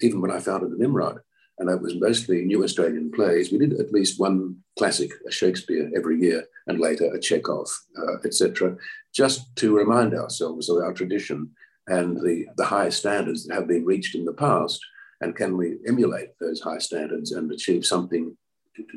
even 0.00 0.20
when 0.20 0.30
I 0.30 0.40
founded 0.40 0.72
the 0.72 0.76
Nimrod, 0.76 1.20
and 1.58 1.70
it 1.70 1.80
was 1.80 1.94
mostly 1.94 2.44
new 2.44 2.64
Australian 2.64 3.10
plays. 3.12 3.52
We 3.52 3.58
did 3.58 3.78
at 3.78 3.92
least 3.92 4.18
one 4.18 4.56
classic, 4.76 5.12
a 5.26 5.30
Shakespeare, 5.30 5.90
every 5.96 6.20
year, 6.20 6.44
and 6.66 6.80
later 6.80 7.06
a 7.06 7.20
Chekhov, 7.20 7.68
uh, 7.96 8.16
etc., 8.24 8.76
just 9.14 9.54
to 9.56 9.76
remind 9.76 10.14
ourselves 10.14 10.68
of 10.68 10.78
our 10.78 10.92
tradition 10.92 11.50
and 11.86 12.16
the, 12.16 12.46
the 12.56 12.64
high 12.64 12.88
standards 12.88 13.46
that 13.46 13.54
have 13.54 13.68
been 13.68 13.84
reached 13.84 14.14
in 14.14 14.24
the 14.24 14.32
past, 14.32 14.80
and 15.22 15.36
can 15.36 15.56
we 15.56 15.78
emulate 15.86 16.30
those 16.40 16.60
high 16.60 16.78
standards 16.78 17.32
and 17.32 17.50
achieve 17.50 17.86
something 17.86 18.36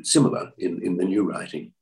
similar 0.02 0.52
in, 0.58 0.82
in 0.82 0.96
the 0.96 1.04
new 1.04 1.22
writing? 1.22 1.72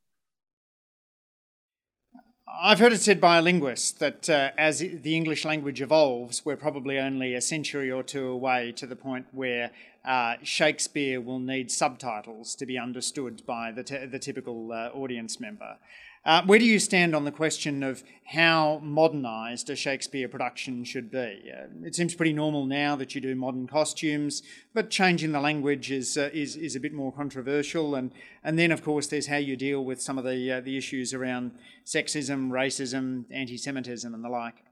I've 2.47 2.79
heard 2.79 2.93
it 2.93 3.01
said 3.01 3.21
by 3.21 3.39
a 3.39 3.43
linguist 3.43 3.99
that 3.99 4.31
uh, 4.31 4.51
as 4.57 4.79
the 4.79 5.17
English 5.17 5.45
language 5.45 5.83
evolves, 5.83 6.45
we're 6.45 6.57
probably 6.57 6.99
only 6.99 7.35
a 7.35 7.41
century 7.41 7.91
or 7.91 8.03
two 8.03 8.29
away 8.29 8.73
to 8.77 8.87
the 8.87 8.95
point 8.95 9.27
where 9.33 9.71
uh, 10.05 10.35
Shakespeare 10.43 11.21
will 11.21 11.41
need 11.41 11.71
subtitles 11.71 12.55
to 12.57 12.67
be 12.67 12.79
understood 12.79 13.43
by 13.47 13.73
the, 13.73 13.83
t- 13.83 14.07
the 14.07 14.19
typical 14.19 14.71
uh, 14.73 14.91
audience 14.91 15.41
member. 15.41 15.79
Uh, 16.27 16.43
where 16.47 16.59
do 16.59 16.65
you 16.65 16.79
stand 16.79 17.15
on 17.15 17.25
the 17.25 17.31
question 17.31 17.83
of 17.83 18.03
how 18.25 18.81
modernised 18.83 19.69
a 19.69 19.77
Shakespeare 19.77 20.27
production 20.27 20.83
should 20.83 21.11
be? 21.11 21.53
Uh, 21.53 21.67
it 21.85 21.95
seems 21.95 22.15
pretty 22.15 22.33
normal 22.33 22.65
now 22.65 22.97
that 22.97 23.15
you 23.15 23.21
do 23.21 23.35
modern 23.35 23.67
costumes, 23.67 24.43
but 24.73 24.89
changing 24.89 25.33
the 25.33 25.41
language 25.41 25.91
is, 25.91 26.17
uh, 26.17 26.31
is, 26.33 26.57
is 26.57 26.77
a 26.77 26.81
bit 26.81 26.95
more 26.95 27.13
controversial. 27.13 27.95
And, 27.95 28.11
and 28.43 28.59
then, 28.59 28.73
of 28.73 28.83
course, 28.83 29.07
there's 29.07 29.27
how 29.27 29.37
you 29.37 29.55
deal 29.55 29.85
with 29.85 30.01
some 30.01 30.17
of 30.17 30.25
the, 30.25 30.51
uh, 30.51 30.61
the 30.61 30.79
issues 30.79 31.13
around 31.13 31.53
sexism, 31.85 32.49
racism, 32.49 33.25
anti 33.31 33.59
Semitism, 33.59 34.15
and 34.15 34.25
the 34.25 34.31
like. 34.31 34.65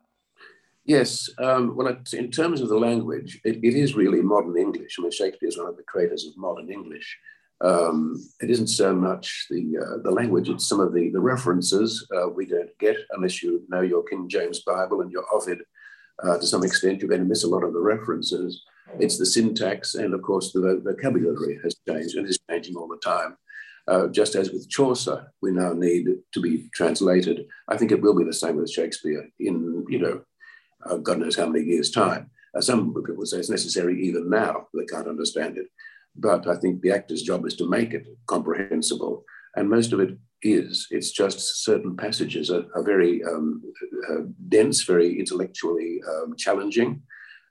Yes, 0.87 1.29
um, 1.39 1.77
well, 1.77 1.97
in 2.15 2.31
terms 2.31 2.63
of 2.63 2.71
the 2.71 2.79
language, 2.79 3.41
it, 3.45 3.63
it 3.63 3.75
is 3.75 3.95
really 3.95 4.23
modern 4.23 4.57
English. 4.57 4.97
I 4.99 5.03
mean, 5.03 5.11
Shakespeare 5.13 5.51
is 5.51 5.59
one 5.59 5.69
of 5.69 5.77
the 5.77 5.85
creators 5.85 6.27
of 6.27 6.37
modern 6.39 6.71
English. 6.73 7.19
Um, 7.62 8.21
it 8.40 8.50
isn't 8.50 8.66
so 8.66 8.95
much 8.95 9.47
the 9.49 9.78
uh, 9.78 10.02
the 10.02 10.11
language; 10.11 10.49
it's 10.49 10.69
some 10.69 10.81
of 10.81 10.92
the 10.92 11.11
the 11.11 11.21
references 11.21 12.07
uh, 12.14 12.28
we 12.28 12.45
don't 12.45 12.76
get 12.78 12.97
unless 13.11 13.42
you 13.42 13.64
know 13.69 13.83
your 13.83 14.02
King 14.02 14.28
James 14.28 14.62
Bible 14.64 15.00
and 15.00 15.12
your 15.12 15.25
Ovid. 15.33 15.61
Uh, 16.23 16.38
to 16.38 16.47
some 16.47 16.64
extent, 16.64 17.00
you're 17.00 17.09
going 17.09 17.23
to 17.23 17.26
miss 17.26 17.45
a 17.45 17.49
lot 17.49 17.64
of 17.64 17.73
the 17.73 17.81
references. 17.81 18.62
It's 18.99 19.16
the 19.16 19.26
syntax, 19.26 19.95
and 19.95 20.12
of 20.12 20.23
course, 20.23 20.52
the 20.52 20.83
vocabulary 20.85 21.59
has 21.62 21.76
changed 21.88 22.16
and 22.16 22.28
is 22.28 22.38
changing 22.50 22.76
all 22.76 22.88
the 22.88 22.99
time. 22.99 23.37
Uh, 23.88 24.09
just 24.09 24.35
as 24.35 24.50
with 24.50 24.69
Chaucer, 24.69 25.33
we 25.40 25.50
now 25.50 25.73
need 25.73 26.07
to 26.33 26.40
be 26.40 26.69
translated. 26.75 27.47
I 27.69 27.76
think 27.76 27.90
it 27.90 28.02
will 28.02 28.14
be 28.14 28.25
the 28.25 28.33
same 28.33 28.57
with 28.57 28.71
Shakespeare 28.71 29.28
in 29.38 29.85
you 29.88 29.99
know, 29.99 30.23
uh, 30.85 30.97
God 30.97 31.19
knows 31.19 31.37
how 31.37 31.47
many 31.47 31.64
years' 31.64 31.90
time. 31.90 32.31
Uh, 32.57 32.61
some 32.61 32.92
people 32.92 33.25
say 33.25 33.38
it's 33.38 33.49
necessary 33.50 34.02
even 34.02 34.28
now; 34.28 34.66
they 34.75 34.85
can't 34.85 35.09
understand 35.09 35.59
it. 35.59 35.66
But 36.16 36.47
I 36.47 36.57
think 36.57 36.81
the 36.81 36.92
actor's 36.92 37.23
job 37.23 37.47
is 37.47 37.57
to 37.57 37.69
make 37.69 37.95
it 37.95 38.07
comprehensible. 38.26 39.25
And 39.57 39.69
most 39.69 39.92
of 39.92 40.00
it 40.00 40.19
is. 40.42 40.87
It's 40.90 41.11
just 41.11 41.64
certain 41.64 41.97
passages 41.97 42.50
are, 42.50 42.64
are 42.75 42.83
very 42.83 43.23
um, 43.25 43.62
uh, 44.11 44.23
dense, 44.49 44.83
very 44.85 45.19
intellectually 45.19 46.00
um, 46.09 46.35
challenging. 46.37 47.02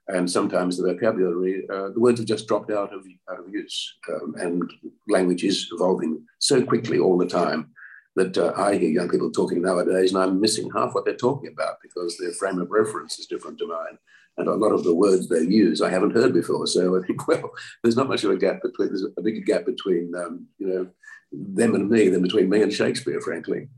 And 0.08 0.30
sometimes 0.30 0.76
the 0.76 0.92
vocabulary, 0.92 1.64
uh, 1.72 1.90
the 1.90 2.00
words 2.00 2.18
have 2.18 2.26
just 2.26 2.48
dropped 2.48 2.70
out 2.70 2.92
of, 2.92 3.04
out 3.30 3.38
of 3.38 3.52
use. 3.52 3.94
Um, 4.12 4.34
and 4.38 4.70
language 5.08 5.44
is 5.44 5.68
evolving 5.72 6.24
so 6.38 6.62
quickly 6.62 6.98
all 6.98 7.16
the 7.16 7.26
time 7.26 7.71
that 8.16 8.36
uh, 8.36 8.52
I 8.56 8.76
hear 8.76 8.90
young 8.90 9.08
people 9.08 9.30
talking 9.30 9.62
nowadays, 9.62 10.12
and 10.12 10.22
I'm 10.22 10.40
missing 10.40 10.70
half 10.74 10.94
what 10.94 11.04
they're 11.04 11.16
talking 11.16 11.50
about 11.50 11.76
because 11.82 12.16
their 12.18 12.32
frame 12.32 12.60
of 12.60 12.70
reference 12.70 13.18
is 13.18 13.26
different 13.26 13.58
to 13.58 13.66
mine 13.66 13.98
and 14.38 14.48
a 14.48 14.54
lot 14.54 14.72
of 14.72 14.84
the 14.84 14.94
words 14.94 15.28
they 15.28 15.40
use 15.40 15.82
I 15.82 15.90
haven't 15.90 16.14
heard 16.14 16.32
before. 16.32 16.66
So 16.66 16.98
I 16.98 17.06
think, 17.06 17.26
well, 17.28 17.52
there's 17.82 17.96
not 17.96 18.08
much 18.08 18.24
of 18.24 18.30
a 18.30 18.36
gap 18.36 18.62
between, 18.62 18.88
there's 18.88 19.04
a 19.16 19.22
bigger 19.22 19.40
gap 19.40 19.66
between, 19.66 20.12
um, 20.16 20.46
you 20.58 20.66
know, 20.66 20.88
them 21.32 21.74
and 21.74 21.88
me 21.88 22.08
than 22.08 22.22
between 22.22 22.48
me 22.48 22.62
and 22.62 22.72
Shakespeare, 22.72 23.20
frankly. 23.20 23.68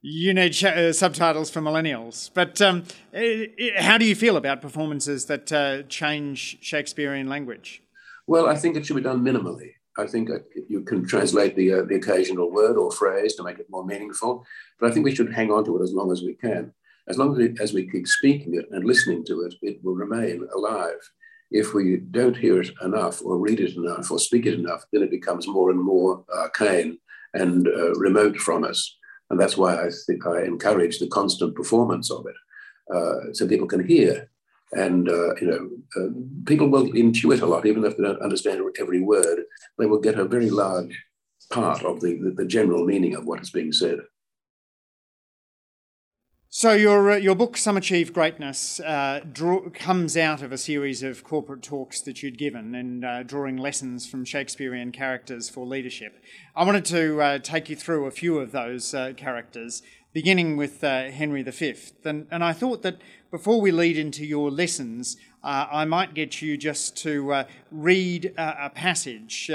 You 0.00 0.32
need 0.32 0.54
sh- 0.54 0.64
uh, 0.64 0.92
subtitles 0.92 1.50
for 1.50 1.60
millennials. 1.60 2.30
But 2.32 2.60
um, 2.62 2.84
it, 3.12 3.54
it, 3.56 3.82
how 3.82 3.98
do 3.98 4.04
you 4.04 4.14
feel 4.14 4.36
about 4.36 4.62
performances 4.62 5.26
that 5.26 5.52
uh, 5.52 5.82
change 5.84 6.58
Shakespearean 6.60 7.28
language? 7.28 7.82
Well, 8.26 8.46
I 8.46 8.56
think 8.56 8.76
it 8.76 8.86
should 8.86 8.96
be 8.96 9.02
done 9.02 9.24
minimally. 9.24 9.72
I 9.98 10.06
think 10.06 10.30
you 10.68 10.82
can 10.82 11.04
translate 11.06 11.56
the, 11.56 11.72
uh, 11.72 11.82
the 11.82 11.96
occasional 11.96 12.50
word 12.50 12.76
or 12.76 12.90
phrase 12.92 13.34
to 13.34 13.42
make 13.42 13.58
it 13.58 13.66
more 13.68 13.84
meaningful, 13.84 14.46
but 14.78 14.88
I 14.88 14.92
think 14.92 15.04
we 15.04 15.14
should 15.14 15.34
hang 15.34 15.50
on 15.50 15.64
to 15.64 15.76
it 15.76 15.82
as 15.82 15.92
long 15.92 16.12
as 16.12 16.22
we 16.22 16.34
can 16.34 16.72
as 17.08 17.18
long 17.18 17.40
as, 17.40 17.60
as 17.60 17.72
we 17.72 17.90
keep 17.90 18.06
speaking 18.06 18.54
it 18.54 18.66
and 18.70 18.84
listening 18.84 19.24
to 19.24 19.42
it, 19.42 19.54
it 19.62 19.82
will 19.82 19.94
remain 19.94 20.46
alive. 20.54 20.98
If 21.50 21.72
we 21.72 21.96
don't 21.96 22.36
hear 22.36 22.60
it 22.60 22.70
enough 22.82 23.22
or 23.24 23.38
read 23.38 23.60
it 23.60 23.76
enough 23.76 24.10
or 24.10 24.18
speak 24.18 24.46
it 24.46 24.54
enough, 24.54 24.84
then 24.92 25.02
it 25.02 25.10
becomes 25.10 25.48
more 25.48 25.70
and 25.70 25.80
more 25.80 26.24
arcane 26.34 26.98
and 27.32 27.66
uh, 27.66 27.94
remote 27.94 28.36
from 28.36 28.64
us. 28.64 28.96
And 29.30 29.40
that's 29.40 29.56
why 29.56 29.74
I 29.74 29.90
think 30.06 30.26
I 30.26 30.42
encourage 30.42 30.98
the 30.98 31.08
constant 31.08 31.54
performance 31.54 32.10
of 32.10 32.26
it 32.26 32.94
uh, 32.94 33.32
so 33.32 33.48
people 33.48 33.66
can 33.66 33.86
hear. 33.86 34.30
And, 34.72 35.08
uh, 35.08 35.34
you 35.36 35.46
know, 35.46 35.70
uh, 35.96 36.08
people 36.44 36.68
will 36.68 36.92
intuit 36.92 37.40
a 37.40 37.46
lot, 37.46 37.64
even 37.64 37.84
if 37.84 37.96
they 37.96 38.02
don't 38.02 38.20
understand 38.20 38.60
every 38.78 39.00
word, 39.00 39.44
they 39.78 39.86
will 39.86 40.00
get 40.00 40.18
a 40.18 40.24
very 40.24 40.50
large 40.50 40.94
part 41.50 41.82
of 41.84 42.00
the, 42.00 42.18
the, 42.18 42.30
the 42.36 42.44
general 42.44 42.84
meaning 42.84 43.14
of 43.14 43.24
what 43.24 43.40
is 43.40 43.50
being 43.50 43.72
said. 43.72 44.00
So 46.50 46.72
your 46.72 47.12
uh, 47.12 47.16
your 47.16 47.34
book, 47.34 47.56
Some 47.58 47.76
Achieve 47.76 48.12
Greatness, 48.12 48.80
uh, 48.80 49.20
draw, 49.32 49.68
comes 49.68 50.16
out 50.16 50.42
of 50.42 50.50
a 50.50 50.58
series 50.58 51.02
of 51.02 51.22
corporate 51.22 51.62
talks 51.62 52.00
that 52.00 52.22
you'd 52.22 52.38
given 52.38 52.74
and 52.74 53.04
uh, 53.04 53.22
drawing 53.22 53.58
lessons 53.58 54.08
from 54.08 54.24
Shakespearean 54.24 54.90
characters 54.90 55.50
for 55.50 55.66
leadership. 55.66 56.22
I 56.56 56.64
wanted 56.64 56.86
to 56.86 57.20
uh, 57.20 57.38
take 57.38 57.68
you 57.68 57.76
through 57.76 58.06
a 58.06 58.10
few 58.10 58.38
of 58.38 58.52
those 58.52 58.94
uh, 58.94 59.12
characters, 59.14 59.82
beginning 60.14 60.56
with 60.56 60.82
uh, 60.82 61.10
Henry 61.10 61.42
V. 61.42 61.74
And, 62.04 62.26
and 62.30 62.42
I 62.42 62.54
thought 62.54 62.82
that 62.82 62.98
before 63.30 63.60
we 63.60 63.70
lead 63.70 63.98
into 63.98 64.24
your 64.24 64.50
lessons, 64.50 65.16
I 65.42 65.84
might 65.84 66.14
get 66.14 66.42
you 66.42 66.56
just 66.56 66.96
to 66.98 67.44
read 67.70 68.34
a 68.36 68.70
passage, 68.70 69.50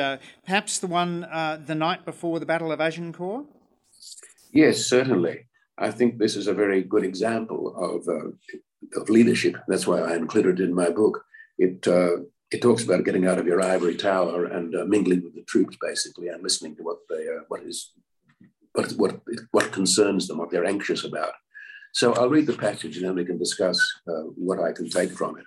perhaps 0.45 0.79
the 0.79 0.87
one 0.87 1.21
the 1.21 1.75
night 1.75 2.05
before 2.05 2.39
the 2.39 2.45
Battle 2.45 2.71
of 2.71 2.79
Agincourt. 2.79 3.45
Yes, 4.53 4.85
certainly. 4.85 5.47
I 5.77 5.89
think 5.89 6.17
this 6.17 6.35
is 6.35 6.47
a 6.47 6.53
very 6.53 6.83
good 6.83 7.03
example 7.03 7.73
of, 7.75 8.07
uh, 8.07 8.99
of 8.99 9.09
leadership. 9.09 9.55
That's 9.67 9.87
why 9.87 9.99
I 9.99 10.15
included 10.15 10.59
it 10.59 10.63
in 10.63 10.75
my 10.75 10.89
book. 10.91 11.25
It, 11.57 11.87
uh, 11.87 12.17
it 12.51 12.61
talks 12.61 12.83
about 12.83 13.03
getting 13.03 13.25
out 13.25 13.39
of 13.39 13.47
your 13.47 13.61
ivory 13.61 13.95
tower 13.95 14.45
and 14.45 14.75
uh, 14.75 14.85
mingling 14.85 15.23
with 15.23 15.33
the 15.33 15.41
troops, 15.43 15.75
basically, 15.81 16.27
and 16.27 16.43
listening 16.43 16.75
to 16.75 16.83
what 16.83 16.97
they 17.09 17.27
uh, 17.27 17.41
what 17.47 17.63
is 17.63 17.93
what 18.73 18.91
what 18.93 19.21
what 19.51 19.71
concerns 19.71 20.27
them, 20.27 20.37
what 20.37 20.51
they're 20.51 20.65
anxious 20.65 21.03
about. 21.03 21.33
So 21.93 22.13
I'll 22.13 22.29
read 22.29 22.47
the 22.47 22.53
passage, 22.53 22.97
and 22.97 23.05
then 23.05 23.15
we 23.15 23.23
can 23.23 23.37
discuss 23.37 23.79
uh, 24.07 24.23
what 24.35 24.59
I 24.59 24.71
can 24.71 24.89
take 24.89 25.11
from 25.11 25.37
it. 25.37 25.45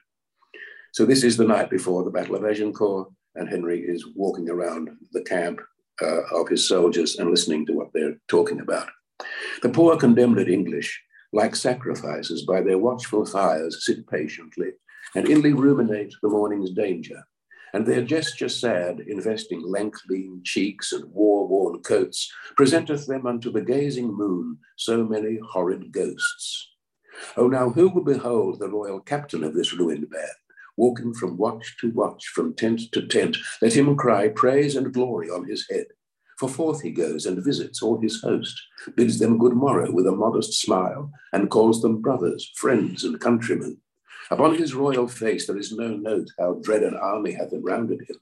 So 0.92 1.04
this 1.04 1.24
is 1.24 1.36
the 1.36 1.44
night 1.44 1.68
before 1.68 2.04
the 2.04 2.10
Battle 2.10 2.36
of 2.36 2.44
Agincourt, 2.44 3.08
and 3.34 3.48
Henry 3.48 3.80
is 3.80 4.06
walking 4.14 4.48
around 4.48 4.88
the 5.12 5.22
camp 5.22 5.60
uh, 6.00 6.22
of 6.32 6.48
his 6.48 6.66
soldiers 6.68 7.18
and 7.18 7.30
listening 7.30 7.66
to 7.66 7.72
what 7.72 7.88
they're 7.92 8.16
talking 8.28 8.60
about. 8.60 8.88
The 9.62 9.70
poor 9.70 9.96
condemned 9.96 10.48
English, 10.48 11.02
like 11.32 11.56
sacrifices 11.56 12.44
by 12.44 12.60
their 12.62 12.78
watchful 12.78 13.26
fires, 13.26 13.84
sit 13.84 14.06
patiently 14.06 14.70
and 15.16 15.28
inly 15.28 15.52
ruminate 15.52 16.14
the 16.22 16.28
morning's 16.28 16.70
danger. 16.70 17.24
And 17.76 17.84
their 17.84 18.00
gesture 18.00 18.48
sad, 18.48 19.00
investing 19.00 19.62
lank 19.62 19.96
lean 20.08 20.40
cheeks 20.42 20.92
and 20.92 21.12
war-worn 21.12 21.82
coats, 21.82 22.32
presenteth 22.56 23.06
them 23.06 23.26
unto 23.26 23.52
the 23.52 23.60
gazing 23.60 24.14
moon 24.14 24.56
so 24.76 25.04
many 25.04 25.38
horrid 25.46 25.92
ghosts. 25.92 26.70
Oh, 27.36 27.48
now 27.48 27.68
who 27.68 27.90
will 27.90 28.02
behold 28.02 28.60
the 28.60 28.70
royal 28.70 29.00
captain 29.00 29.44
of 29.44 29.52
this 29.52 29.74
ruined 29.74 30.08
band? 30.08 30.30
walking 30.78 31.12
from 31.12 31.36
watch 31.36 31.76
to 31.82 31.90
watch, 31.90 32.28
from 32.28 32.54
tent 32.54 32.80
to 32.92 33.06
tent, 33.06 33.36
let 33.60 33.74
him 33.74 33.94
cry 33.94 34.28
praise 34.28 34.74
and 34.74 34.94
glory 34.94 35.28
on 35.28 35.46
his 35.46 35.66
head. 35.70 35.84
For 36.38 36.48
forth 36.48 36.80
he 36.80 36.90
goes 36.90 37.26
and 37.26 37.44
visits 37.44 37.82
all 37.82 38.00
his 38.00 38.22
host, 38.22 38.58
bids 38.94 39.18
them 39.18 39.36
good 39.36 39.54
morrow 39.54 39.90
with 39.92 40.06
a 40.06 40.12
modest 40.12 40.54
smile, 40.54 41.10
and 41.34 41.50
calls 41.50 41.82
them 41.82 42.00
brothers, 42.00 42.50
friends, 42.56 43.04
and 43.04 43.20
countrymen. 43.20 43.82
Upon 44.28 44.56
his 44.56 44.74
royal 44.74 45.06
face 45.06 45.46
there 45.46 45.56
is 45.56 45.72
no 45.72 45.88
note 45.88 46.28
how 46.38 46.54
dread 46.62 46.82
an 46.82 46.94
army 46.94 47.32
hath 47.32 47.52
enrounded 47.52 48.00
him, 48.08 48.16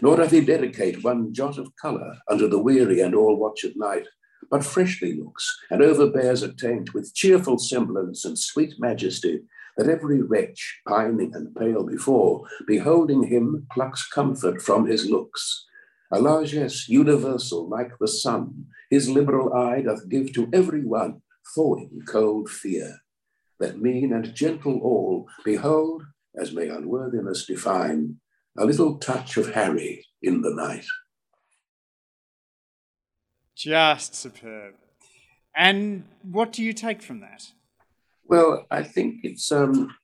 nor 0.00 0.16
doth 0.16 0.30
he 0.30 0.40
dedicate 0.40 1.02
one 1.02 1.32
jot 1.34 1.58
of 1.58 1.74
colour 1.74 2.18
unto 2.28 2.48
the 2.48 2.58
weary 2.58 3.00
and 3.00 3.16
all 3.16 3.36
watch 3.36 3.64
at 3.64 3.76
night, 3.76 4.06
but 4.48 4.64
freshly 4.64 5.16
looks 5.20 5.58
and 5.70 5.82
overbears 5.82 6.44
a 6.44 6.52
taint 6.52 6.94
with 6.94 7.14
cheerful 7.14 7.58
semblance 7.58 8.24
and 8.24 8.38
sweet 8.38 8.74
majesty, 8.78 9.42
that 9.76 9.88
every 9.88 10.22
wretch, 10.22 10.80
pining 10.86 11.34
and 11.34 11.54
pale 11.56 11.84
before, 11.84 12.46
beholding 12.68 13.24
him, 13.24 13.66
plucks 13.72 14.06
comfort 14.06 14.62
from 14.62 14.86
his 14.86 15.10
looks. 15.10 15.66
A 16.12 16.20
largesse 16.20 16.88
universal 16.88 17.68
like 17.68 17.90
the 17.98 18.08
sun, 18.08 18.66
his 18.88 19.08
liberal 19.08 19.52
eye 19.52 19.82
doth 19.82 20.08
give 20.08 20.32
to 20.34 20.48
every 20.52 20.84
one, 20.84 21.22
thawing 21.54 22.02
cold 22.06 22.48
fear 22.48 23.00
that 23.60 23.80
mean 23.80 24.12
and 24.12 24.34
gentle 24.34 24.80
all 24.80 25.28
behold, 25.44 26.02
as 26.36 26.52
may 26.52 26.68
unworthiness 26.68 27.46
define, 27.46 28.16
a 28.58 28.64
little 28.64 28.98
touch 28.98 29.36
of 29.36 29.52
Harry 29.54 30.04
in 30.22 30.42
the 30.42 30.52
night. 30.54 30.86
Just 33.54 34.14
superb. 34.14 34.74
And 35.54 36.04
what 36.22 36.52
do 36.52 36.62
you 36.62 36.72
take 36.72 37.02
from 37.02 37.20
that? 37.20 37.52
Well, 38.24 38.66
I 38.70 38.82
think 38.82 39.20
it's 39.22 39.50
um, 39.52 39.94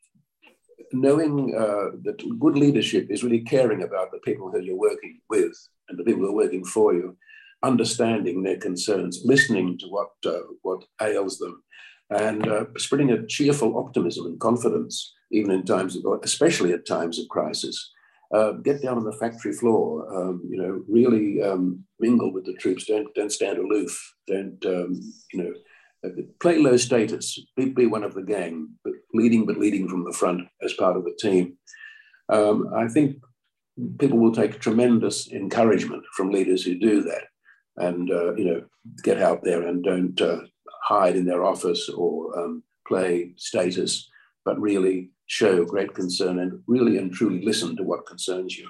knowing 0.92 1.54
uh, 1.56 1.96
that 2.02 2.38
good 2.38 2.58
leadership 2.58 3.06
is 3.10 3.22
really 3.24 3.40
caring 3.40 3.82
about 3.82 4.10
the 4.10 4.18
people 4.18 4.50
who 4.50 4.60
you're 4.60 4.76
working 4.76 5.20
with 5.30 5.56
and 5.88 5.98
the 5.98 6.04
people 6.04 6.22
who 6.22 6.30
are 6.30 6.42
working 6.44 6.64
for 6.64 6.92
you, 6.92 7.16
understanding 7.62 8.42
their 8.42 8.58
concerns, 8.58 9.22
listening 9.24 9.78
to 9.78 9.86
what 9.86 10.10
uh, 10.26 10.40
what 10.62 10.84
ails 11.00 11.38
them, 11.38 11.62
and 12.10 12.46
uh, 12.46 12.64
spreading 12.76 13.10
a 13.10 13.26
cheerful 13.26 13.78
optimism 13.78 14.26
and 14.26 14.40
confidence, 14.40 15.14
even 15.30 15.50
in 15.50 15.64
times 15.64 15.96
of, 15.96 16.04
especially 16.22 16.72
at 16.72 16.86
times 16.86 17.18
of 17.18 17.28
crisis. 17.28 17.92
Uh, 18.34 18.52
get 18.52 18.82
down 18.82 18.96
on 18.96 19.04
the 19.04 19.12
factory 19.12 19.52
floor, 19.52 20.04
um, 20.12 20.42
you 20.48 20.60
know, 20.60 20.82
really 20.88 21.40
um, 21.42 21.84
mingle 22.00 22.32
with 22.32 22.44
the 22.44 22.54
troops. 22.54 22.84
Don't 22.84 23.12
don't 23.14 23.30
stand 23.30 23.58
aloof. 23.58 24.14
Don't 24.26 24.64
um, 24.66 25.00
you 25.32 25.42
know, 25.42 25.52
uh, 26.04 26.10
play 26.40 26.58
low 26.58 26.76
status. 26.76 27.38
Be, 27.56 27.66
be 27.66 27.86
one 27.86 28.02
of 28.02 28.14
the 28.14 28.24
gang, 28.24 28.70
but 28.84 28.94
leading 29.14 29.46
but 29.46 29.58
leading 29.58 29.88
from 29.88 30.04
the 30.04 30.12
front 30.12 30.42
as 30.60 30.72
part 30.72 30.96
of 30.96 31.04
the 31.04 31.16
team. 31.20 31.56
Um, 32.28 32.72
I 32.74 32.88
think 32.88 33.18
people 34.00 34.18
will 34.18 34.32
take 34.32 34.58
tremendous 34.58 35.30
encouragement 35.30 36.02
from 36.16 36.30
leaders 36.30 36.64
who 36.64 36.74
do 36.74 37.02
that, 37.02 37.26
and 37.76 38.10
uh, 38.10 38.34
you 38.34 38.44
know, 38.44 38.64
get 39.04 39.22
out 39.22 39.44
there 39.44 39.68
and 39.68 39.84
don't 39.84 40.20
uh, 40.20 40.40
hide 40.86 41.16
in 41.16 41.26
their 41.26 41.44
office 41.44 41.88
or 41.88 42.38
um, 42.38 42.62
play 42.86 43.32
status, 43.36 44.08
but 44.44 44.60
really 44.60 45.10
show 45.26 45.64
great 45.64 45.92
concern 45.94 46.38
and 46.38 46.62
really 46.68 46.96
and 46.98 47.12
truly 47.12 47.44
listen 47.44 47.76
to 47.76 47.82
what 47.82 48.06
concerns 48.06 48.56
you. 48.56 48.68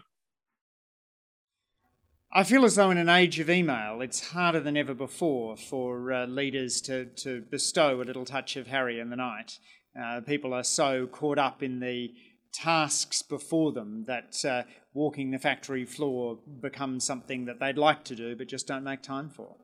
I 2.32 2.44
feel 2.44 2.64
as 2.64 2.75
though 2.75 2.90
in 2.90 2.99
an 2.99 3.08
age 3.08 3.38
of 3.38 3.49
email, 3.49 4.00
it's 4.00 4.30
harder 4.30 4.61
than 4.61 4.76
ever 4.76 4.94
before 4.94 5.56
for 5.56 6.12
uh, 6.12 6.26
leaders 6.26 6.80
to, 6.82 7.06
to 7.06 7.42
bestow 7.50 8.00
a 8.00 8.04
little 8.04 8.25
touch 8.25 8.56
of 8.56 8.66
Harry 8.66 8.99
in 8.99 9.11
the 9.11 9.16
night. 9.16 9.58
Uh, 9.99 10.20
people 10.20 10.52
are 10.52 10.64
so 10.64 11.06
caught 11.06 11.38
up 11.38 11.62
in 11.62 11.80
the 11.80 12.12
tasks 12.52 13.23
before 13.23 13.73
them 13.73 14.04
that 14.06 14.44
uh, 14.44 14.62
walking 14.94 15.30
the 15.30 15.38
factory 15.38 15.85
floor 15.85 16.38
becomes 16.61 17.04
something 17.04 17.44
that 17.44 17.61
they'd 17.61 17.78
like 17.78 18.04
to 18.04 18.14
do 18.14 18.35
but 18.35 18.49
just 18.49 18.66
don't 18.66 18.85
make 18.85 19.02
time 19.02 19.28
for. 19.28 19.56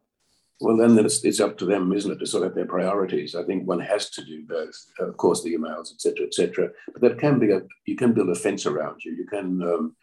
Well, 0.63 0.77
then 0.77 0.97
it's, 0.97 1.25
it's 1.25 1.41
up 1.41 1.59
to 1.59 1.65
them, 1.65 1.93
isn't 1.93 2.13
it, 2.13 2.19
to 2.21 2.27
sort 2.27 2.45
out 2.45 2.55
their 2.55 2.67
priorities. 2.67 3.35
I 3.35 3.43
think 3.43 3.67
one 3.67 3.81
has 3.81 4.11
to 4.11 4.25
do 4.25 4.45
both. 4.47 4.77
Uh, 5.01 5.09
of 5.09 5.17
course, 5.17 5.43
the 5.43 5.53
emails, 5.53 5.93
etc., 5.93 6.25
etc. 6.25 6.71
But 6.93 7.03
there 7.03 7.17
can 7.17 7.41
be 7.41 7.51
a 7.51 7.63
you 7.85 7.97
can 7.97 8.13
build 8.13 8.31
a 8.31 8.37
fence 8.37 8.65
around 8.65 9.05
you. 9.05 9.13
You 9.13 9.27
can 9.27 9.61
um, 9.61 9.97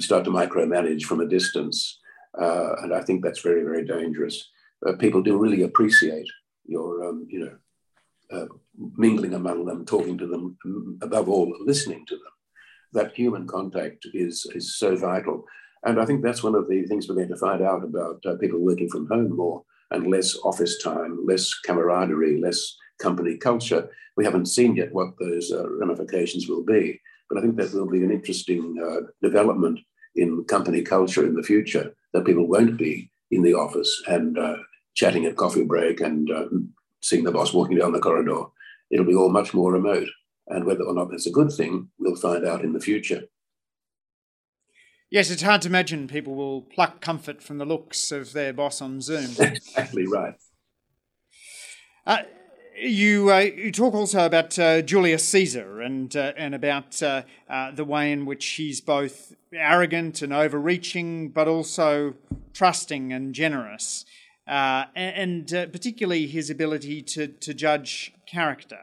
start 0.00 0.24
to 0.24 0.30
micromanage 0.30 1.04
from 1.04 1.20
a 1.20 1.26
distance, 1.26 1.98
uh, 2.38 2.74
and 2.82 2.94
I 2.94 3.00
think 3.00 3.24
that's 3.24 3.40
very, 3.40 3.62
very 3.62 3.86
dangerous. 3.86 4.50
Uh, 4.86 4.92
people 4.96 5.22
do 5.22 5.38
really 5.38 5.62
appreciate 5.62 6.28
your, 6.66 7.08
um, 7.08 7.26
you 7.30 7.40
know, 7.40 7.56
uh, 8.36 8.46
mingling 8.98 9.32
among 9.32 9.64
them, 9.64 9.86
talking 9.86 10.18
to 10.18 10.26
them, 10.26 10.58
above 11.00 11.30
all, 11.30 11.56
listening 11.64 12.04
to 12.08 12.16
them. 12.16 12.34
That 12.92 13.14
human 13.14 13.46
contact 13.46 14.06
is 14.12 14.46
is 14.54 14.76
so 14.76 14.94
vital, 14.94 15.46
and 15.84 15.98
I 15.98 16.04
think 16.04 16.22
that's 16.22 16.42
one 16.42 16.54
of 16.54 16.68
the 16.68 16.82
things 16.82 17.08
we're 17.08 17.14
going 17.14 17.28
to 17.28 17.46
find 17.48 17.62
out 17.62 17.82
about 17.82 18.20
uh, 18.26 18.34
people 18.36 18.60
working 18.60 18.90
from 18.90 19.06
home 19.06 19.34
more 19.34 19.64
and 19.92 20.10
less 20.10 20.36
office 20.44 20.82
time, 20.82 21.24
less 21.26 21.52
camaraderie, 21.64 22.40
less 22.40 22.76
company 23.00 23.36
culture. 23.36 23.90
We 24.16 24.24
haven't 24.24 24.46
seen 24.46 24.76
yet 24.76 24.92
what 24.92 25.18
those 25.18 25.52
uh, 25.52 25.68
ramifications 25.78 26.48
will 26.48 26.64
be, 26.64 27.00
but 27.28 27.38
I 27.38 27.40
think 27.42 27.56
that 27.56 27.72
will 27.72 27.90
be 27.90 28.04
an 28.04 28.10
interesting 28.10 28.76
uh, 28.82 29.06
development 29.22 29.80
in 30.16 30.44
company 30.44 30.82
culture 30.82 31.26
in 31.26 31.34
the 31.34 31.42
future 31.42 31.94
that 32.12 32.26
people 32.26 32.46
won't 32.46 32.76
be 32.76 33.10
in 33.30 33.42
the 33.42 33.54
office 33.54 34.02
and 34.06 34.38
uh, 34.38 34.56
chatting 34.94 35.24
at 35.24 35.36
coffee 35.36 35.64
break 35.64 36.00
and 36.00 36.30
uh, 36.30 36.46
seeing 37.00 37.24
the 37.24 37.32
boss 37.32 37.54
walking 37.54 37.78
down 37.78 37.92
the 37.92 38.00
corridor. 38.00 38.44
It'll 38.90 39.06
be 39.06 39.14
all 39.14 39.30
much 39.30 39.54
more 39.54 39.72
remote. 39.72 40.08
And 40.48 40.66
whether 40.66 40.82
or 40.82 40.94
not 40.94 41.10
that's 41.10 41.26
a 41.26 41.30
good 41.30 41.50
thing, 41.50 41.88
we'll 41.98 42.16
find 42.16 42.44
out 42.44 42.64
in 42.64 42.72
the 42.72 42.80
future. 42.80 43.22
Yes, 45.12 45.30
it's 45.30 45.42
hard 45.42 45.60
to 45.60 45.68
imagine 45.68 46.08
people 46.08 46.34
will 46.34 46.62
pluck 46.62 47.02
comfort 47.02 47.42
from 47.42 47.58
the 47.58 47.66
looks 47.66 48.10
of 48.12 48.32
their 48.32 48.54
boss 48.54 48.80
on 48.80 49.02
Zoom. 49.02 49.26
exactly 49.38 50.06
right. 50.06 50.36
Uh, 52.06 52.22
you, 52.82 53.30
uh, 53.30 53.40
you 53.40 53.70
talk 53.72 53.92
also 53.92 54.24
about 54.24 54.58
uh, 54.58 54.80
Julius 54.80 55.28
Caesar 55.28 55.82
and, 55.82 56.16
uh, 56.16 56.32
and 56.38 56.54
about 56.54 57.02
uh, 57.02 57.24
uh, 57.46 57.72
the 57.72 57.84
way 57.84 58.10
in 58.10 58.24
which 58.24 58.46
he's 58.52 58.80
both 58.80 59.34
arrogant 59.52 60.22
and 60.22 60.32
overreaching, 60.32 61.28
but 61.28 61.46
also 61.46 62.14
trusting 62.54 63.12
and 63.12 63.34
generous, 63.34 64.06
and, 64.46 64.88
and 65.52 65.72
particularly 65.74 66.26
his 66.26 66.48
ability 66.48 67.02
to, 67.02 67.26
to 67.28 67.52
judge 67.52 68.14
character. 68.26 68.80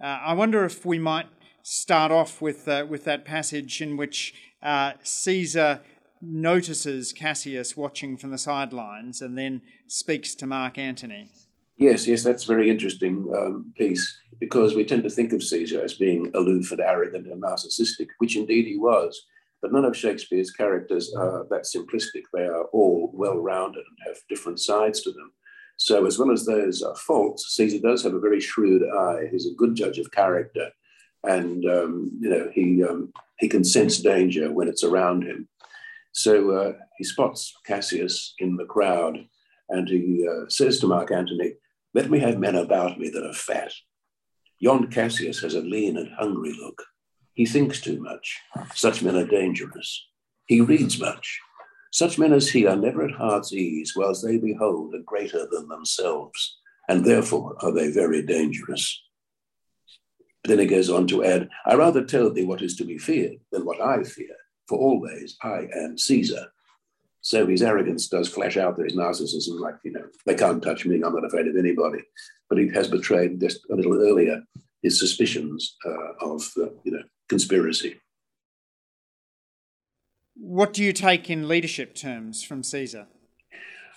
I 0.00 0.34
wonder 0.34 0.64
if 0.64 0.86
we 0.86 1.00
might 1.00 1.26
start 1.64 2.12
off 2.12 2.40
with, 2.40 2.68
with 2.88 3.02
that 3.06 3.24
passage 3.24 3.82
in 3.82 3.96
which 3.96 4.34
uh, 4.64 4.92
Caesar 5.02 5.80
notices 6.22 7.12
Cassius 7.12 7.76
watching 7.76 8.16
from 8.16 8.30
the 8.30 8.38
sidelines 8.38 9.20
and 9.20 9.36
then 9.36 9.60
speaks 9.86 10.34
to 10.36 10.46
Mark 10.46 10.78
Antony. 10.78 11.28
Yes, 11.76 12.06
yes, 12.06 12.22
that's 12.22 12.44
a 12.44 12.48
very 12.48 12.70
interesting 12.70 13.30
um, 13.36 13.72
piece 13.76 14.20
because 14.40 14.74
we 14.74 14.84
tend 14.84 15.02
to 15.02 15.10
think 15.10 15.32
of 15.32 15.42
Caesar 15.42 15.82
as 15.82 15.94
being 15.94 16.30
aloof 16.34 16.70
and 16.72 16.80
arrogant 16.80 17.26
and 17.26 17.42
narcissistic, 17.42 18.06
which 18.18 18.36
indeed 18.36 18.66
he 18.66 18.78
was. 18.78 19.26
But 19.60 19.72
none 19.72 19.84
of 19.84 19.96
Shakespeare's 19.96 20.50
characters 20.50 21.12
are 21.14 21.46
that 21.50 21.64
simplistic. 21.64 22.22
They 22.32 22.44
are 22.44 22.64
all 22.66 23.10
well 23.14 23.38
rounded 23.38 23.82
and 23.88 23.98
have 24.06 24.16
different 24.28 24.60
sides 24.60 25.02
to 25.02 25.12
them. 25.12 25.32
So, 25.76 26.06
as 26.06 26.18
well 26.18 26.30
as 26.30 26.44
those 26.44 26.82
uh, 26.82 26.94
faults, 26.94 27.56
Caesar 27.56 27.80
does 27.80 28.02
have 28.04 28.14
a 28.14 28.20
very 28.20 28.40
shrewd 28.40 28.82
eye. 28.82 29.28
He's 29.30 29.46
a 29.46 29.54
good 29.56 29.74
judge 29.74 29.98
of 29.98 30.12
character 30.12 30.70
and 31.24 31.64
um, 31.66 32.10
you 32.20 32.30
know 32.30 32.50
he 32.52 32.82
um, 32.84 33.12
he 33.38 33.48
can 33.48 33.64
sense 33.64 33.98
danger 33.98 34.52
when 34.52 34.68
it's 34.68 34.84
around 34.84 35.24
him. 35.24 35.48
So 36.12 36.50
uh, 36.52 36.72
he 36.96 37.04
spots 37.04 37.52
Cassius 37.66 38.34
in 38.38 38.56
the 38.56 38.66
crowd, 38.66 39.18
and 39.68 39.88
he 39.88 40.26
uh, 40.28 40.48
says 40.48 40.78
to 40.80 40.86
Mark 40.86 41.10
Antony, 41.10 41.54
"Let 41.94 42.10
me 42.10 42.18
have 42.20 42.38
men 42.38 42.56
about 42.56 42.98
me 42.98 43.08
that 43.10 43.26
are 43.26 43.34
fat. 43.34 43.72
Yon 44.60 44.90
Cassius 44.90 45.40
has 45.40 45.54
a 45.54 45.60
lean 45.60 45.96
and 45.96 46.10
hungry 46.18 46.54
look. 46.58 46.82
He 47.34 47.46
thinks 47.46 47.80
too 47.80 48.00
much. 48.00 48.38
Such 48.74 49.02
men 49.02 49.16
are 49.16 49.26
dangerous. 49.26 50.06
He 50.46 50.60
reads 50.60 51.00
much. 51.00 51.40
Such 51.90 52.18
men 52.18 52.32
as 52.32 52.50
he 52.50 52.66
are 52.66 52.76
never 52.76 53.04
at 53.04 53.14
heart's 53.14 53.52
ease, 53.52 53.94
whilst 53.96 54.24
they 54.24 54.38
behold 54.38 54.94
a 54.94 55.02
greater 55.02 55.46
than 55.50 55.68
themselves, 55.68 56.58
and 56.88 57.04
therefore 57.04 57.56
are 57.60 57.72
they 57.72 57.90
very 57.90 58.22
dangerous." 58.22 59.00
Then 60.44 60.58
he 60.58 60.66
goes 60.66 60.90
on 60.90 61.06
to 61.08 61.24
add, 61.24 61.48
I 61.66 61.74
rather 61.74 62.04
tell 62.04 62.30
thee 62.30 62.44
what 62.44 62.62
is 62.62 62.76
to 62.76 62.84
be 62.84 62.98
feared 62.98 63.38
than 63.50 63.64
what 63.64 63.80
I 63.80 64.02
fear, 64.02 64.36
for 64.68 64.78
always 64.78 65.36
I 65.42 65.68
am 65.74 65.96
Caesar. 65.96 66.46
So 67.22 67.46
his 67.46 67.62
arrogance 67.62 68.08
does 68.08 68.28
flash 68.28 68.58
out 68.58 68.76
there, 68.76 68.84
his 68.84 68.96
narcissism, 68.96 69.58
like, 69.58 69.76
you 69.82 69.92
know, 69.92 70.04
they 70.26 70.34
can't 70.34 70.62
touch 70.62 70.84
me, 70.84 70.96
I'm 70.96 71.14
not 71.14 71.24
afraid 71.24 71.48
of 71.48 71.56
anybody. 71.56 72.02
But 72.50 72.58
he 72.58 72.68
has 72.74 72.88
betrayed 72.88 73.40
just 73.40 73.60
a 73.70 73.74
little 73.74 73.94
earlier 73.94 74.42
his 74.84 75.00
suspicions 75.00 75.76
uh, 75.86 76.12
of, 76.20 76.42
uh, 76.58 76.68
you 76.84 76.92
know, 76.92 77.02
conspiracy. 77.28 77.98
What 80.36 80.74
do 80.74 80.84
you 80.84 80.92
take 80.92 81.30
in 81.30 81.48
leadership 81.48 81.94
terms 81.94 82.42
from 82.42 82.62
Caesar? 82.62 83.06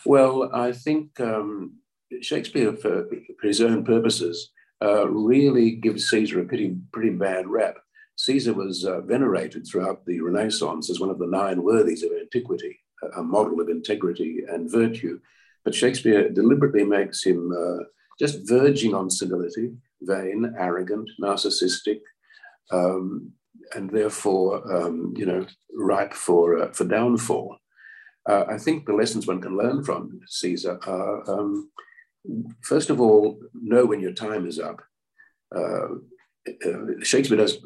Well, 0.05 0.49
I 0.53 0.71
think 0.71 1.19
um, 1.19 1.79
Shakespeare, 2.21 2.71
for, 2.71 3.05
for 3.39 3.47
his 3.47 3.59
own 3.59 3.83
purposes, 3.83 4.49
uh, 4.83 5.07
really 5.09 5.71
gives 5.71 6.09
Caesar 6.09 6.41
a 6.41 6.45
pretty, 6.45 6.75
pretty 6.91 7.09
bad 7.09 7.47
rap. 7.47 7.77
Caesar 8.17 8.53
was 8.53 8.85
uh, 8.85 9.01
venerated 9.01 9.65
throughout 9.65 10.05
the 10.05 10.19
Renaissance 10.21 10.89
as 10.89 10.99
one 10.99 11.09
of 11.09 11.19
the 11.19 11.27
nine 11.27 11.63
worthies 11.63 12.03
of 12.03 12.11
antiquity, 12.19 12.79
a 13.15 13.21
model 13.21 13.61
of 13.61 13.69
integrity 13.69 14.41
and 14.49 14.71
virtue. 14.71 15.19
But 15.63 15.75
Shakespeare 15.75 16.29
deliberately 16.29 16.83
makes 16.83 17.23
him 17.23 17.51
uh, 17.51 17.83
just 18.19 18.47
verging 18.47 18.95
on 18.95 19.09
senility, 19.09 19.73
vain, 20.01 20.55
arrogant, 20.57 21.09
narcissistic, 21.21 21.99
um, 22.71 23.31
and 23.75 23.89
therefore, 23.89 24.63
um, 24.75 25.13
you 25.15 25.25
know, 25.25 25.45
ripe 25.75 26.13
for, 26.13 26.63
uh, 26.63 26.71
for 26.71 26.85
downfall. 26.85 27.57
Uh, 28.27 28.45
I 28.49 28.57
think 28.57 28.85
the 28.85 28.93
lessons 28.93 29.27
one 29.27 29.41
can 29.41 29.57
learn 29.57 29.83
from 29.83 30.19
Caesar 30.27 30.79
are, 30.85 31.29
um, 31.29 31.69
first 32.63 32.89
of 32.89 32.99
all, 32.99 33.39
know 33.53 33.85
when 33.85 33.99
your 33.99 34.13
time 34.13 34.47
is 34.47 34.59
up. 34.59 34.81
Uh, 35.55 35.95
uh, 36.65 37.03
Shakespeare 37.03 37.37
does 37.37 37.57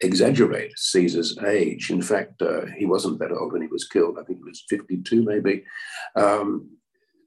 exaggerate 0.00 0.72
Caesar's 0.78 1.36
age. 1.38 1.90
In 1.90 2.02
fact, 2.02 2.40
uh, 2.42 2.66
he 2.76 2.86
wasn't 2.86 3.18
that 3.18 3.32
old 3.32 3.52
when 3.52 3.62
he 3.62 3.68
was 3.68 3.86
killed. 3.86 4.18
I 4.18 4.24
think 4.24 4.38
he 4.38 4.44
was 4.44 4.64
52, 4.68 5.22
maybe. 5.22 5.64
Um, 6.14 6.70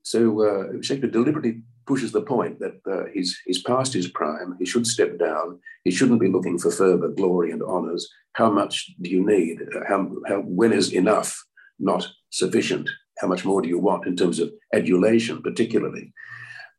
so 0.04 0.42
uh, 0.42 0.82
Shakespeare 0.82 1.10
deliberately 1.10 1.64
pushes 1.86 2.12
the 2.12 2.22
point 2.22 2.60
that 2.60 2.80
uh, 2.90 3.06
he's, 3.14 3.40
he's 3.46 3.62
past 3.62 3.94
his 3.94 4.08
prime. 4.10 4.56
He 4.58 4.66
should 4.66 4.88
step 4.88 5.20
down. 5.20 5.60
He 5.84 5.92
shouldn't 5.92 6.22
be 6.22 6.30
looking 6.30 6.58
for 6.58 6.72
further 6.72 7.10
glory 7.10 7.52
and 7.52 7.62
honors. 7.62 8.10
How 8.34 8.50
much 8.50 8.94
do 9.02 9.10
you 9.10 9.26
need? 9.26 9.60
How, 9.88 10.10
how, 10.28 10.42
when 10.42 10.72
is 10.72 10.94
enough 10.94 11.44
not 11.80 12.08
sufficient? 12.30 12.90
How 13.20 13.28
much 13.28 13.44
more 13.44 13.62
do 13.62 13.68
you 13.68 13.80
want 13.80 14.08
in 14.08 14.16
terms 14.16 14.40
of 14.40 14.52
adulation, 14.74 15.42
particularly? 15.42 16.14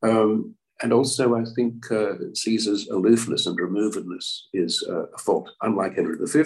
Um, 0.03 0.55
and 0.83 0.93
also, 0.93 1.37
I 1.37 1.45
think 1.55 1.91
uh, 1.93 2.15
Caesar's 2.35 2.89
aloofness 2.89 3.47
and 3.47 3.59
removedness 3.59 4.41
is 4.53 4.85
uh, 4.89 5.07
a 5.07 5.19
fault. 5.19 5.51
Unlike 5.63 5.95
Henry 5.95 6.17
V, 6.21 6.43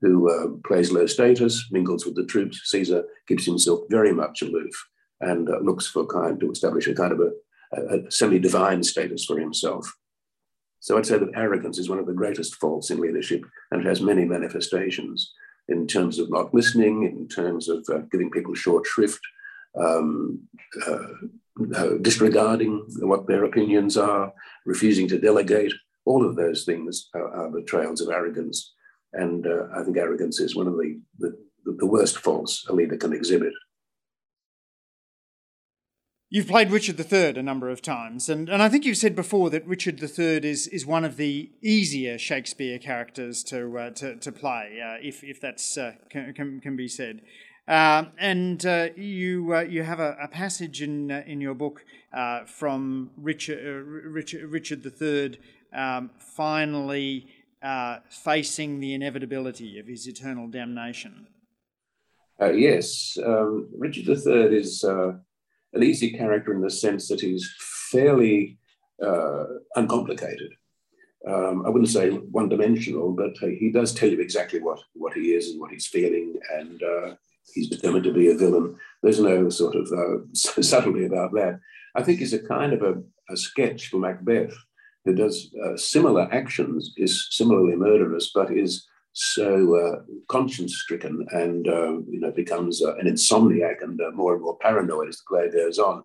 who 0.00 0.30
uh, 0.30 0.48
plays 0.66 0.90
low 0.90 1.06
status, 1.06 1.68
mingles 1.70 2.04
with 2.04 2.16
the 2.16 2.24
troops, 2.24 2.60
Caesar 2.64 3.04
keeps 3.28 3.44
himself 3.44 3.80
very 3.88 4.12
much 4.12 4.42
aloof 4.42 4.74
and 5.20 5.48
uh, 5.48 5.58
looks 5.58 5.86
for 5.86 6.06
kind 6.06 6.40
to 6.40 6.50
establish 6.50 6.88
a 6.88 6.94
kind 6.94 7.12
of 7.12 7.20
a, 7.20 7.96
a 7.96 8.10
semi-divine 8.10 8.82
status 8.82 9.24
for 9.24 9.38
himself. 9.38 9.92
So 10.80 10.96
I'd 10.96 11.06
say 11.06 11.18
that 11.18 11.36
arrogance 11.36 11.78
is 11.78 11.90
one 11.90 11.98
of 11.98 12.06
the 12.06 12.14
greatest 12.14 12.56
faults 12.56 12.90
in 12.90 13.00
leadership, 13.00 13.44
and 13.70 13.82
it 13.82 13.86
has 13.86 14.00
many 14.00 14.24
manifestations 14.24 15.32
in 15.68 15.86
terms 15.86 16.18
of 16.18 16.30
not 16.30 16.52
listening, 16.54 17.04
in 17.04 17.28
terms 17.28 17.68
of 17.68 17.86
uh, 17.92 17.98
giving 18.10 18.30
people 18.30 18.54
short 18.54 18.86
shrift, 18.86 19.20
um, 19.78 20.40
uh, 20.86 21.06
uh, 21.74 21.90
disregarding 22.00 22.84
what 23.00 23.26
their 23.26 23.44
opinions 23.44 23.96
are, 23.96 24.32
refusing 24.66 25.08
to 25.08 25.18
delegate. 25.18 25.72
All 26.04 26.26
of 26.26 26.36
those 26.36 26.64
things 26.64 27.08
are, 27.14 27.28
are 27.28 27.50
betrayals 27.50 28.00
of 28.00 28.08
arrogance. 28.10 28.74
And 29.12 29.46
uh, 29.46 29.66
I 29.74 29.82
think 29.82 29.96
arrogance 29.96 30.40
is 30.40 30.56
one 30.56 30.66
of 30.66 30.74
the, 30.74 31.00
the, 31.18 31.36
the 31.64 31.86
worst 31.86 32.18
faults 32.18 32.64
a 32.68 32.72
leader 32.72 32.96
can 32.96 33.12
exhibit. 33.12 33.52
You've 36.32 36.46
played 36.46 36.70
Richard 36.70 37.00
III 37.00 37.40
a 37.40 37.42
number 37.42 37.68
of 37.70 37.82
times, 37.82 38.28
and, 38.28 38.48
and 38.48 38.62
I 38.62 38.68
think 38.68 38.84
you've 38.84 38.96
said 38.96 39.16
before 39.16 39.50
that 39.50 39.66
Richard 39.66 40.00
III 40.00 40.48
is, 40.48 40.68
is 40.68 40.86
one 40.86 41.04
of 41.04 41.16
the 41.16 41.50
easier 41.60 42.18
Shakespeare 42.18 42.78
characters 42.78 43.42
to 43.44 43.76
uh, 43.76 43.90
to, 43.90 44.14
to 44.14 44.30
play, 44.30 44.78
uh, 44.80 45.04
if 45.04 45.24
if 45.24 45.40
that's 45.40 45.76
uh, 45.76 45.94
can, 46.08 46.32
can, 46.32 46.60
can 46.60 46.76
be 46.76 46.86
said. 46.86 47.22
Uh, 47.70 48.06
and 48.18 48.66
uh, 48.66 48.88
you 48.96 49.54
uh, 49.54 49.60
you 49.60 49.84
have 49.84 50.00
a, 50.00 50.16
a 50.20 50.26
passage 50.26 50.82
in 50.82 51.08
in 51.08 51.40
your 51.40 51.54
book 51.54 51.84
from 52.46 53.10
Richard 53.16 53.86
Richard 53.86 54.50
Richard 54.50 54.84
III 54.84 55.38
um, 55.72 56.10
finally 56.18 57.28
facing 58.08 58.80
the 58.80 58.92
inevitability 58.92 59.78
of 59.78 59.86
his 59.86 60.08
eternal 60.08 60.48
damnation. 60.48 61.28
yes, 62.40 63.16
um, 63.24 63.68
Richard 63.78 64.08
III 64.08 64.56
is 64.56 64.82
an 64.82 65.82
easy 65.82 66.10
character 66.10 66.52
in 66.52 66.62
the 66.62 66.70
sense 66.70 67.06
that 67.06 67.20
he's 67.20 67.48
fairly 67.92 68.58
uncomplicated. 69.76 70.50
Um, 71.28 71.64
I 71.66 71.68
wouldn't 71.68 71.90
say 71.90 72.10
one 72.10 72.48
dimensional, 72.48 73.12
but 73.12 73.34
uh, 73.42 73.46
he 73.46 73.70
does 73.70 73.92
tell 73.92 74.08
you 74.08 74.20
exactly 74.20 74.60
what, 74.60 74.80
what 74.94 75.12
he 75.12 75.34
is 75.34 75.50
and 75.50 75.60
what 75.60 75.70
he's 75.70 75.86
feeling. 75.86 76.34
And 76.58 76.82
uh, 76.82 77.14
he's 77.54 77.68
determined 77.68 78.04
to 78.04 78.12
be 78.12 78.30
a 78.30 78.36
villain. 78.36 78.76
There's 79.02 79.20
no 79.20 79.48
sort 79.48 79.76
of 79.76 79.90
uh, 79.92 80.24
subtlety 80.34 81.06
about 81.06 81.32
that. 81.34 81.60
I 81.94 82.02
think 82.02 82.18
he's 82.18 82.32
a 82.32 82.38
kind 82.38 82.72
of 82.72 82.82
a, 82.82 83.02
a 83.32 83.36
sketch 83.36 83.88
for 83.88 83.98
Macbeth, 83.98 84.54
who 85.04 85.14
does 85.14 85.52
uh, 85.64 85.76
similar 85.76 86.28
actions, 86.32 86.92
is 86.96 87.28
similarly 87.30 87.76
murderous, 87.76 88.30
but 88.34 88.56
is 88.56 88.86
so 89.12 89.74
uh, 89.74 90.02
conscience-stricken 90.28 91.26
and 91.32 91.66
uh, 91.66 91.98
you 92.08 92.20
know 92.20 92.30
becomes 92.30 92.82
uh, 92.82 92.94
an 92.96 93.06
insomniac 93.06 93.82
and 93.82 94.00
uh, 94.00 94.10
more 94.12 94.34
and 94.34 94.42
more 94.42 94.56
paranoid 94.58 95.08
as 95.08 95.16
the 95.16 95.22
play 95.28 95.50
goes 95.50 95.78
on. 95.78 96.02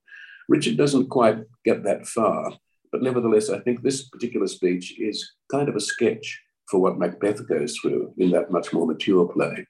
Richard 0.50 0.78
doesn't 0.78 1.10
quite 1.10 1.40
get 1.64 1.84
that 1.84 2.08
far, 2.08 2.54
but 2.92 3.04
nevertheless, 3.04 3.50
I 3.50 3.60
think 3.60 3.82
this 3.82 4.10
particular 4.10 4.48
speech 4.48 5.00
is 5.00 5.34
kind 5.52 5.70
of 5.70 5.76
a 5.76 5.80
sketch 5.80 6.42
for 6.70 6.80
what 6.80 6.98
Macbeth 6.98 7.48
goes 7.48 7.78
through 7.78 8.14
in 8.18 8.32
that 8.32 8.52
much 8.52 8.74
more 8.74 8.88
mature 8.88 9.28
play. 9.28 9.66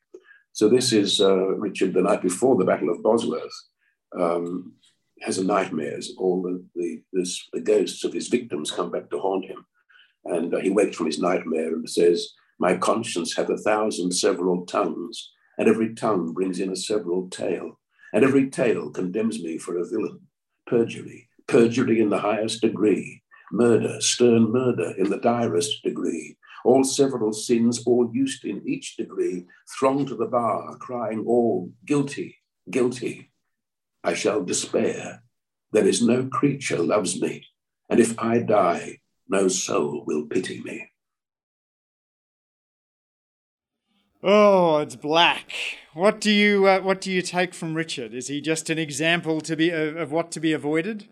So 0.56 0.70
this 0.70 0.94
is 0.94 1.20
uh, 1.20 1.36
Richard 1.58 1.94
the 1.94 2.02
night 2.02 2.22
before 2.22 2.56
the 2.56 2.64
Battle 2.64 2.90
of 2.90 3.04
Bosworth. 3.04 3.52
Um, 4.18 4.76
has 5.22 5.38
a 5.38 5.44
nightmares. 5.44 6.14
All 6.18 6.42
the, 6.42 6.64
the, 6.76 7.02
this, 7.12 7.46
the 7.52 7.60
ghosts 7.60 8.06
of 8.06 8.14
his 8.14 8.30
victims 8.30 8.72
come 8.72 8.90
back 8.90 9.10
to 9.10 9.20
haunt 9.20 9.44
him. 9.44 9.66
And 10.24 10.56
uh, 10.56 10.60
he 10.60 10.70
wakes 10.70 10.96
from 10.96 11.08
his 11.08 11.20
nightmare 11.20 11.74
and 11.74 11.90
says, 11.90 12.30
My 12.58 12.78
conscience 12.78 13.36
hath 13.36 13.50
a 13.50 13.58
thousand 13.58 14.14
several 14.14 14.66
tongues, 14.66 15.30
and 15.58 15.68
every 15.68 15.94
tongue 15.94 16.32
brings 16.32 16.62
in 16.62 16.72
a 16.72 16.76
several 16.78 17.30
tale, 17.30 17.78
and 18.14 18.24
every 18.24 18.50
tale 18.50 18.92
condemns 18.92 19.44
me 19.44 19.58
for 19.58 19.78
a 19.78 19.86
villain. 19.86 20.22
Perjury, 20.68 21.28
perjury 21.48 22.00
in 22.00 22.10
the 22.10 22.20
highest 22.20 22.62
degree, 22.62 23.24
murder, 23.52 24.00
stern 24.00 24.54
murder 24.54 24.94
in 24.98 25.10
the 25.10 25.20
direst 25.20 25.84
degree, 25.84 26.38
all 26.66 26.84
several 26.84 27.32
sins, 27.32 27.84
all 27.86 28.10
used 28.14 28.44
in 28.44 28.68
each 28.68 28.98
degree, 28.98 29.46
throng 29.78 30.06
to 30.08 30.16
the 30.16 30.26
bar, 30.26 30.76
crying 30.78 31.24
all 31.26 31.72
guilty, 31.86 32.38
guilty. 32.70 33.32
I 34.04 34.14
shall 34.14 34.44
despair. 34.44 35.24
There 35.72 35.88
is 35.88 36.02
no 36.02 36.28
creature 36.28 36.80
loves 36.80 37.22
me, 37.22 37.46
and 37.90 38.00
if 38.00 38.20
I 38.20 38.40
die, 38.40 39.00
no 39.28 39.48
soul 39.48 40.04
will 40.06 40.26
pity 40.26 40.62
me. 40.62 40.90
Oh, 44.24 44.80
it's 44.80 44.96
black. 44.96 45.52
What 45.94 46.20
do 46.20 46.32
you 46.32 46.68
uh, 46.68 46.80
what 46.80 47.00
do 47.00 47.12
you 47.12 47.22
take 47.22 47.54
from 47.54 47.76
Richard? 47.76 48.14
Is 48.14 48.28
he 48.28 48.42
just 48.42 48.70
an 48.72 48.80
example 48.80 49.40
to 49.42 49.56
be 49.56 49.70
of, 49.70 49.98
of 49.98 50.12
what 50.12 50.32
to 50.32 50.40
be 50.40 50.52
avoided? 50.52 51.08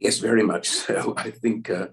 Yes, 0.00 0.18
very 0.18 0.42
much 0.42 0.68
so. 0.68 1.14
I 1.16 1.30
think 1.30 1.70
uh, 1.70 1.88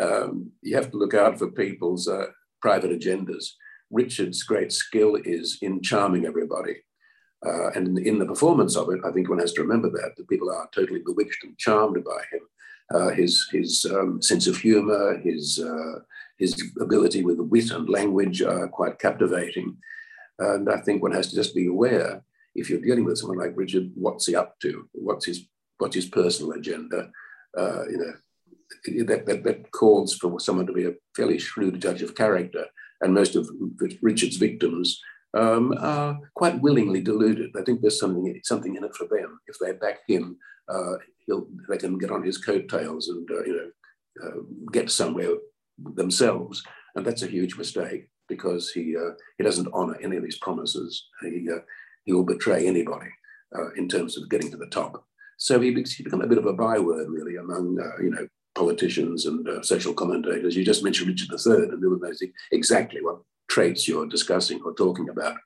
um, 0.00 0.50
you 0.62 0.76
have 0.76 0.90
to 0.90 0.96
look 0.96 1.14
out 1.14 1.38
for 1.38 1.50
people's 1.50 2.08
uh, 2.08 2.26
private 2.60 2.90
agendas. 2.90 3.50
Richard's 3.90 4.42
great 4.42 4.72
skill 4.72 5.16
is 5.24 5.58
in 5.62 5.82
charming 5.82 6.26
everybody. 6.26 6.76
Uh, 7.46 7.70
and 7.70 7.98
in 7.98 8.18
the 8.18 8.26
performance 8.26 8.76
of 8.76 8.88
it, 8.90 9.00
I 9.04 9.12
think 9.12 9.28
one 9.28 9.38
has 9.38 9.52
to 9.52 9.62
remember 9.62 9.90
that, 9.90 10.14
that 10.16 10.28
people 10.28 10.50
are 10.50 10.68
totally 10.74 11.02
bewitched 11.04 11.44
and 11.44 11.56
charmed 11.58 12.02
by 12.04 12.22
him. 12.32 12.40
Uh, 12.94 13.10
his 13.10 13.48
his 13.50 13.84
um, 13.90 14.22
sense 14.22 14.46
of 14.46 14.56
humor, 14.56 15.18
his, 15.18 15.58
uh, 15.58 16.00
his 16.38 16.54
ability 16.80 17.24
with 17.24 17.38
wit 17.38 17.70
and 17.72 17.88
language 17.88 18.42
are 18.42 18.68
quite 18.68 18.98
captivating. 18.98 19.76
And 20.38 20.68
I 20.70 20.78
think 20.78 21.02
one 21.02 21.12
has 21.12 21.28
to 21.30 21.36
just 21.36 21.54
be 21.54 21.66
aware, 21.66 22.22
if 22.54 22.70
you're 22.70 22.80
dealing 22.80 23.04
with 23.04 23.18
someone 23.18 23.38
like 23.38 23.56
Richard, 23.56 23.90
what's 23.94 24.26
he 24.26 24.36
up 24.36 24.58
to? 24.60 24.88
What's 24.92 25.26
his, 25.26 25.46
what's 25.78 25.94
his 25.94 26.06
personal 26.06 26.52
agenda? 26.52 27.10
Uh, 27.56 27.86
you 27.88 27.98
know, 27.98 28.12
that, 29.06 29.26
that, 29.26 29.44
that 29.44 29.70
calls 29.72 30.14
for 30.14 30.38
someone 30.40 30.66
to 30.66 30.72
be 30.72 30.86
a 30.86 30.94
fairly 31.14 31.38
shrewd 31.38 31.80
judge 31.80 32.02
of 32.02 32.14
character. 32.14 32.66
And 33.00 33.14
most 33.14 33.36
of 33.36 33.48
Richard's 34.00 34.36
victims 34.36 35.00
um, 35.34 35.74
are 35.78 36.18
quite 36.34 36.60
willingly 36.60 37.00
deluded. 37.02 37.50
I 37.56 37.62
think 37.62 37.80
there's 37.80 38.00
something, 38.00 38.40
something 38.42 38.76
in 38.76 38.84
it 38.84 38.94
for 38.94 39.06
them. 39.06 39.38
If 39.46 39.58
they 39.58 39.72
back 39.72 40.00
him, 40.08 40.38
uh, 40.68 40.94
he'll, 41.26 41.46
they 41.68 41.76
can 41.76 41.98
get 41.98 42.10
on 42.10 42.22
his 42.22 42.38
coattails 42.38 43.08
and 43.08 43.28
uh, 43.30 43.44
you 43.44 43.56
know, 43.56 44.26
uh, 44.26 44.40
get 44.72 44.90
somewhere 44.90 45.34
themselves. 45.78 46.62
And 46.94 47.04
that's 47.04 47.22
a 47.22 47.28
huge 47.28 47.56
mistake 47.56 48.08
because 48.28 48.70
he, 48.70 48.96
uh, 48.96 49.12
he 49.36 49.44
doesn't 49.44 49.68
honor 49.72 49.98
any 50.02 50.16
of 50.16 50.24
his 50.24 50.38
promises. 50.38 51.06
He, 51.22 51.46
uh, 51.52 51.60
he 52.04 52.12
will 52.12 52.24
betray 52.24 52.66
anybody 52.66 53.10
uh, 53.56 53.72
in 53.74 53.88
terms 53.88 54.16
of 54.16 54.30
getting 54.30 54.50
to 54.50 54.56
the 54.56 54.66
top. 54.68 55.04
So 55.36 55.60
he, 55.60 55.68
he 55.68 56.02
become 56.02 56.22
a 56.22 56.26
bit 56.26 56.38
of 56.38 56.46
a 56.46 56.54
byword, 56.54 57.08
really, 57.10 57.36
among 57.36 57.76
you 58.00 58.10
know 58.10 58.26
politicians 58.56 59.26
and 59.26 59.48
uh, 59.48 59.62
social 59.62 59.94
commentators. 59.94 60.56
You 60.56 60.64
just 60.64 60.82
mentioned 60.82 61.08
Richard 61.08 61.30
III, 61.30 61.68
and 61.68 61.80
know 61.80 62.12
exactly 62.50 63.00
what 63.02 63.20
traits 63.48 63.86
you're 63.86 64.06
discussing 64.06 64.60
or 64.64 64.74
talking 64.74 65.08
about. 65.08 65.36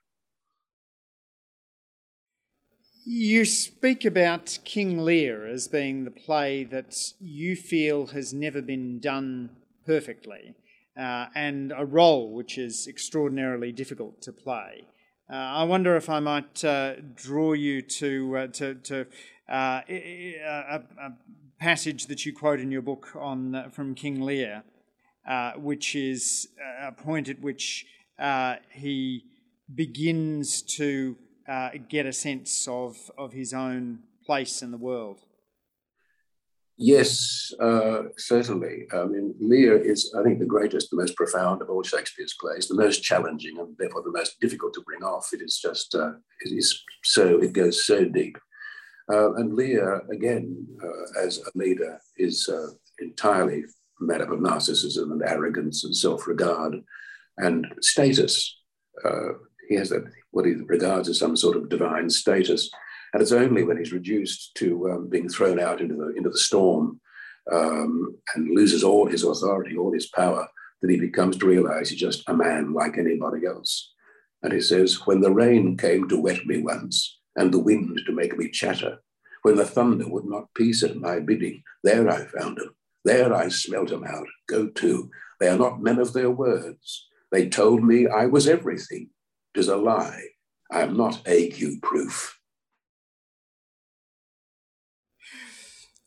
You 3.03 3.45
speak 3.45 4.05
about 4.05 4.59
King 4.63 4.99
Lear 5.03 5.47
as 5.47 5.67
being 5.67 6.05
the 6.05 6.11
play 6.11 6.63
that 6.65 6.95
you 7.19 7.55
feel 7.55 8.07
has 8.07 8.33
never 8.33 8.61
been 8.61 8.99
done 8.99 9.49
perfectly, 9.85 10.53
uh, 10.97 11.25
and 11.35 11.73
a 11.75 11.85
role 11.85 12.31
which 12.31 12.57
is 12.57 12.87
extraordinarily 12.87 13.71
difficult 13.71 14.21
to 14.21 14.31
play. 14.31 14.85
Uh, 15.31 15.35
I 15.35 15.63
wonder 15.63 15.95
if 15.95 16.09
I 16.09 16.19
might 16.19 16.63
uh, 16.63 16.95
draw 17.15 17.53
you 17.53 17.81
to 17.81 18.37
uh, 18.37 18.47
to, 18.47 18.75
to 18.75 19.07
uh, 19.49 19.81
a, 19.89 20.83
a, 20.99 21.11
passage 21.61 22.07
that 22.07 22.25
you 22.25 22.33
quote 22.33 22.59
in 22.59 22.71
your 22.71 22.81
book 22.81 23.09
on 23.15 23.55
uh, 23.55 23.69
from 23.69 23.95
King 23.95 24.19
Lear. 24.19 24.63
uh, 25.27 25.53
which 25.53 25.95
is 25.95 26.49
a 26.81 26.91
point 26.91 27.29
at 27.29 27.39
which 27.41 27.85
uh, 28.19 28.55
he 28.71 29.25
begins 29.73 30.61
to 30.61 31.15
uh, 31.47 31.69
get 31.89 32.05
a 32.05 32.13
sense 32.13 32.67
of, 32.67 32.97
of 33.17 33.33
his 33.33 33.53
own 33.53 33.99
place 34.25 34.61
in 34.61 34.71
the 34.71 34.77
world. 34.77 35.19
Yes, 36.77 37.53
uh, 37.59 38.03
certainly. 38.17 38.87
I 38.91 39.03
mean, 39.05 39.35
Lear 39.39 39.77
is, 39.77 40.13
I 40.17 40.23
think, 40.23 40.39
the 40.39 40.45
greatest, 40.45 40.89
the 40.89 40.97
most 40.97 41.15
profound 41.15 41.61
of 41.61 41.69
all 41.69 41.83
Shakespeare's 41.83 42.35
plays, 42.39 42.67
the 42.67 42.75
most 42.75 43.03
challenging 43.03 43.59
and 43.59 43.75
therefore 43.77 44.01
the 44.01 44.11
most 44.11 44.39
difficult 44.39 44.73
to 44.73 44.81
bring 44.81 45.03
off. 45.03 45.29
It 45.31 45.41
is 45.43 45.59
just, 45.59 45.93
uh, 45.93 46.13
it 46.39 46.51
is 46.51 46.81
so, 47.03 47.39
it 47.39 47.53
goes 47.53 47.85
so 47.85 48.05
deep. 48.05 48.35
Uh, 49.09 49.33
and 49.35 49.53
Lear, 49.53 50.03
again, 50.11 50.67
uh, 50.83 51.19
as 51.19 51.39
a 51.39 51.57
leader, 51.57 51.99
is 52.17 52.47
uh, 52.49 52.67
entirely 52.99 53.63
made 53.99 54.21
up 54.21 54.31
of 54.31 54.39
narcissism 54.39 55.11
and 55.11 55.23
arrogance 55.23 55.83
and 55.83 55.95
self 55.95 56.27
regard 56.27 56.81
and 57.37 57.67
status. 57.81 58.57
Uh, 59.05 59.33
he 59.69 59.75
has 59.75 59.89
that, 59.89 60.03
what 60.31 60.45
he 60.45 60.53
regards 60.53 61.09
as 61.09 61.19
some 61.19 61.35
sort 61.35 61.55
of 61.55 61.69
divine 61.69 62.09
status. 62.09 62.69
And 63.13 63.21
it's 63.21 63.31
only 63.31 63.63
when 63.63 63.77
he's 63.77 63.91
reduced 63.91 64.55
to 64.55 64.91
um, 64.91 65.09
being 65.09 65.29
thrown 65.29 65.59
out 65.59 65.81
into 65.81 65.95
the, 65.95 66.13
into 66.15 66.29
the 66.29 66.37
storm 66.37 66.99
um, 67.51 68.17
and 68.35 68.55
loses 68.55 68.83
all 68.83 69.07
his 69.07 69.23
authority, 69.23 69.75
all 69.77 69.93
his 69.93 70.07
power, 70.07 70.47
that 70.81 70.89
he 70.89 70.97
becomes 70.97 71.37
to 71.37 71.45
realize 71.45 71.89
he's 71.89 71.99
just 71.99 72.27
a 72.27 72.33
man 72.33 72.73
like 72.73 72.97
anybody 72.97 73.45
else. 73.45 73.93
And 74.43 74.53
he 74.53 74.61
says, 74.61 75.05
When 75.05 75.21
the 75.21 75.31
rain 75.31 75.77
came 75.77 76.07
to 76.09 76.19
wet 76.19 76.45
me 76.45 76.61
once, 76.61 77.19
and 77.35 77.53
the 77.53 77.59
wind 77.59 78.01
to 78.05 78.11
make 78.11 78.37
me 78.37 78.49
chatter, 78.49 78.99
when 79.43 79.55
the 79.55 79.65
thunder 79.65 80.07
would 80.07 80.25
not 80.25 80.53
peace 80.53 80.83
at 80.83 80.97
my 80.97 81.19
bidding, 81.19 81.63
there 81.83 82.09
I 82.09 82.25
found 82.25 82.57
them. 82.57 82.75
There 83.03 83.33
I 83.33 83.49
smelt 83.49 83.89
them 83.89 84.03
out. 84.03 84.27
Go 84.47 84.67
to. 84.67 85.09
They 85.39 85.47
are 85.47 85.57
not 85.57 85.81
men 85.81 85.99
of 85.99 86.13
their 86.13 86.29
words. 86.29 87.07
They 87.31 87.49
told 87.49 87.83
me 87.83 88.07
I 88.07 88.27
was 88.27 88.47
everything. 88.47 89.09
Tis 89.55 89.67
a 89.67 89.77
lie. 89.77 90.21
I 90.71 90.81
am 90.81 90.95
not 90.95 91.27
ague 91.27 91.81
proof. 91.81 92.37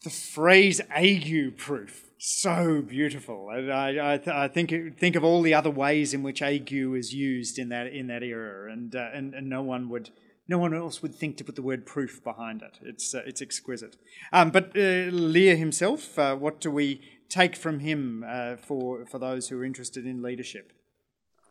the 0.04 0.10
phrase 0.10 0.82
ague 0.90 1.56
proof 1.56 2.10
so 2.18 2.82
beautiful 2.82 3.48
and 3.50 3.72
i, 3.72 4.14
I, 4.14 4.44
I, 4.44 4.48
think 4.48 4.98
think 4.98 5.16
of 5.16 5.24
all 5.24 5.40
the 5.40 5.54
other 5.54 5.70
ways 5.70 6.12
in 6.12 6.22
which 6.22 6.42
ague 6.42 6.72
is 6.72 7.12
used 7.12 7.58
in 7.58 7.70
that 7.70 7.87
in 7.87 8.06
that 8.08 8.22
era 8.22 8.70
and 8.70 8.94
uh, 8.94 9.08
and, 9.14 9.34
and 9.34 9.48
no 9.48 9.62
one 9.62 9.88
would 9.88 10.10
no 10.48 10.59
one 10.59 10.74
else 10.74 11.02
would 11.02 11.14
think 11.14 11.37
to 11.37 11.44
put 11.44 11.57
the 11.57 11.62
word 11.62 11.87
proof 11.87 12.22
behind 12.22 12.62
it 12.62 12.78
it's 12.83 13.14
uh, 13.14 13.22
it's 13.26 13.42
exquisite 13.42 13.96
um, 14.33 14.50
but 14.50 14.76
uh, 14.76 15.11
lear 15.11 15.57
himself 15.57 16.18
uh, 16.18 16.35
what 16.37 16.61
do 16.61 16.70
we 16.70 17.00
take 17.28 17.57
from 17.57 17.80
him 17.80 18.24
uh, 18.26 18.57
for 18.57 19.04
for 19.07 19.18
those 19.18 19.48
who 19.48 19.59
are 19.59 19.64
interested 19.64 20.07
in 20.07 20.22
leadership 20.22 20.72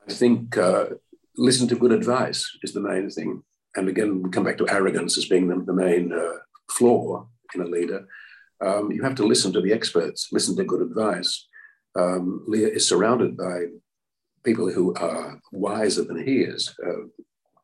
i 0.07 0.13
think 0.13 0.57
uh, 0.57 0.85
listen 1.37 1.67
to 1.67 1.75
good 1.75 1.91
advice 1.91 2.49
is 2.63 2.73
the 2.73 2.81
main 2.81 3.09
thing 3.09 3.41
and 3.75 3.89
again 3.89 4.21
we 4.21 4.29
come 4.29 4.43
back 4.43 4.57
to 4.57 4.69
arrogance 4.69 5.17
as 5.17 5.25
being 5.25 5.47
the, 5.47 5.63
the 5.65 5.73
main 5.73 6.13
flaw 6.69 7.27
in 7.55 7.61
a 7.61 7.65
leader 7.65 8.05
um, 8.63 8.91
you 8.91 9.03
have 9.03 9.15
to 9.15 9.25
listen 9.25 9.51
to 9.53 9.61
the 9.61 9.73
experts, 9.73 10.29
listen 10.31 10.55
to 10.55 10.63
good 10.63 10.81
advice. 10.81 11.47
Um, 11.97 12.43
Lear 12.47 12.69
is 12.69 12.87
surrounded 12.87 13.35
by 13.35 13.65
people 14.43 14.71
who 14.71 14.93
are 14.95 15.39
wiser 15.51 16.03
than 16.03 16.25
he 16.25 16.41
is. 16.41 16.73
Uh, 16.85 17.07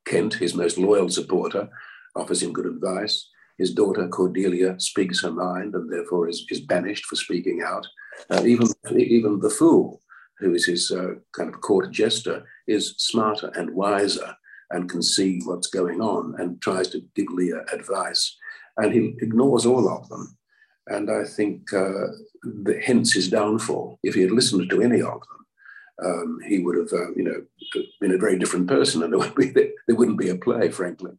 Kent, 0.09 0.33
his 0.33 0.55
most 0.55 0.77
loyal 0.77 1.09
supporter, 1.09 1.69
offers 2.15 2.41
him 2.41 2.51
good 2.51 2.65
advice. 2.65 3.29
His 3.57 3.73
daughter 3.73 4.07
Cordelia 4.07 4.79
speaks 4.79 5.21
her 5.21 5.31
mind 5.31 5.75
and 5.75 5.91
therefore 5.91 6.27
is, 6.27 6.45
is 6.49 6.61
banished 6.61 7.05
for 7.05 7.15
speaking 7.15 7.61
out. 7.63 7.85
Uh, 8.29 8.43
even, 8.45 8.67
even 8.97 9.39
the 9.39 9.49
fool, 9.49 10.01
who 10.39 10.53
is 10.53 10.65
his 10.65 10.91
uh, 10.91 11.15
kind 11.33 11.53
of 11.53 11.61
court 11.61 11.91
jester, 11.91 12.43
is 12.67 12.95
smarter 12.97 13.51
and 13.55 13.69
wiser 13.71 14.33
and 14.71 14.89
can 14.89 15.03
see 15.03 15.41
what's 15.45 15.67
going 15.67 16.01
on 16.01 16.35
and 16.39 16.61
tries 16.61 16.87
to 16.89 17.01
give 17.15 17.27
Lear 17.29 17.65
advice. 17.71 18.35
And 18.77 18.93
he 18.93 19.15
ignores 19.19 19.65
all 19.65 19.89
of 19.89 20.07
them. 20.09 20.37
And 20.87 21.11
I 21.11 21.23
think 21.23 21.71
uh, 21.73 22.07
hence 22.83 23.13
his 23.13 23.29
downfall. 23.29 23.99
If 24.03 24.15
he 24.15 24.21
had 24.21 24.31
listened 24.31 24.69
to 24.69 24.81
any 24.81 25.01
of 25.01 25.19
them, 25.19 25.45
um, 26.03 26.39
he 26.47 26.59
would 26.59 26.77
have, 26.77 26.93
uh, 26.93 27.11
you 27.15 27.23
know, 27.23 27.43
been 27.99 28.13
a 28.13 28.17
very 28.17 28.37
different 28.37 28.67
person, 28.67 29.03
and 29.03 29.13
there, 29.13 29.19
would 29.19 29.35
be, 29.35 29.49
there 29.51 29.95
wouldn't 29.95 30.19
be 30.19 30.29
a 30.29 30.35
play, 30.35 30.69
frankly. 30.69 31.11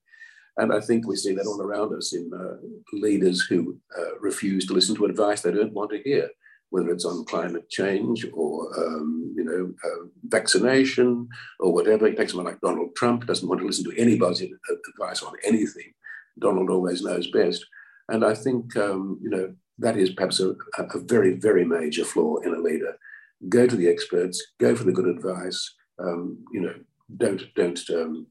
And 0.56 0.72
I 0.72 0.80
think 0.80 1.06
we 1.06 1.16
see 1.16 1.34
that 1.34 1.46
all 1.46 1.62
around 1.62 1.94
us 1.94 2.12
in 2.12 2.30
uh, 2.34 2.56
leaders 2.92 3.42
who 3.42 3.78
uh, 3.98 4.18
refuse 4.20 4.66
to 4.66 4.74
listen 4.74 4.94
to 4.96 5.06
advice 5.06 5.40
they 5.42 5.52
don't 5.52 5.72
want 5.72 5.90
to 5.92 6.02
hear, 6.02 6.28
whether 6.70 6.90
it's 6.90 7.04
on 7.04 7.24
climate 7.24 7.68
change 7.70 8.26
or, 8.32 8.68
um, 8.78 9.32
you 9.36 9.44
know, 9.44 9.72
uh, 9.84 10.06
vaccination 10.24 11.28
or 11.60 11.72
whatever. 11.72 12.08
You 12.08 12.16
take 12.16 12.30
someone 12.30 12.46
like 12.46 12.60
Donald 12.60 12.94
Trump, 12.96 13.26
doesn't 13.26 13.48
want 13.48 13.60
to 13.60 13.66
listen 13.66 13.84
to 13.84 13.98
anybody's 13.98 14.42
advice 14.42 15.22
on 15.22 15.32
anything. 15.44 15.92
Donald 16.38 16.68
always 16.70 17.02
knows 17.02 17.30
best. 17.30 17.64
And 18.08 18.24
I 18.24 18.34
think, 18.34 18.76
um, 18.76 19.18
you 19.22 19.30
know, 19.30 19.54
that 19.78 19.96
is 19.96 20.10
perhaps 20.10 20.40
a, 20.40 20.54
a, 20.78 20.98
very, 20.98 21.34
very 21.34 21.64
major 21.64 22.04
flaw 22.04 22.36
in 22.38 22.54
a 22.54 22.58
leader. 22.58 22.98
Go 23.48 23.66
to 23.66 23.76
the 23.76 23.88
experts, 23.88 24.42
go 24.58 24.76
for 24.76 24.84
the 24.84 24.92
good 24.92 25.06
advice. 25.06 25.74
Um, 25.98 26.44
you 26.52 26.60
know, 26.60 26.74
don't 27.16 27.42
don't 27.56 27.80
um, 27.90 28.26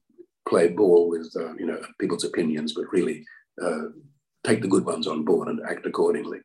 play 0.48 0.69
ball 0.69 1.10
with 1.10 1.32
uh, 1.36 1.54
you 1.56 1.65
know 1.65 1.82
people's 2.00 2.24
opinions, 2.24 2.74
but 2.74 2.91
really 2.91 3.26
uh, 3.62 3.89
take 4.43 4.62
the 4.62 4.67
good 4.67 4.86
ones 4.86 5.08
on 5.08 5.26
board 5.26 5.48
and 5.48 5.60
act 5.67 5.86
accordingly. 5.86 6.39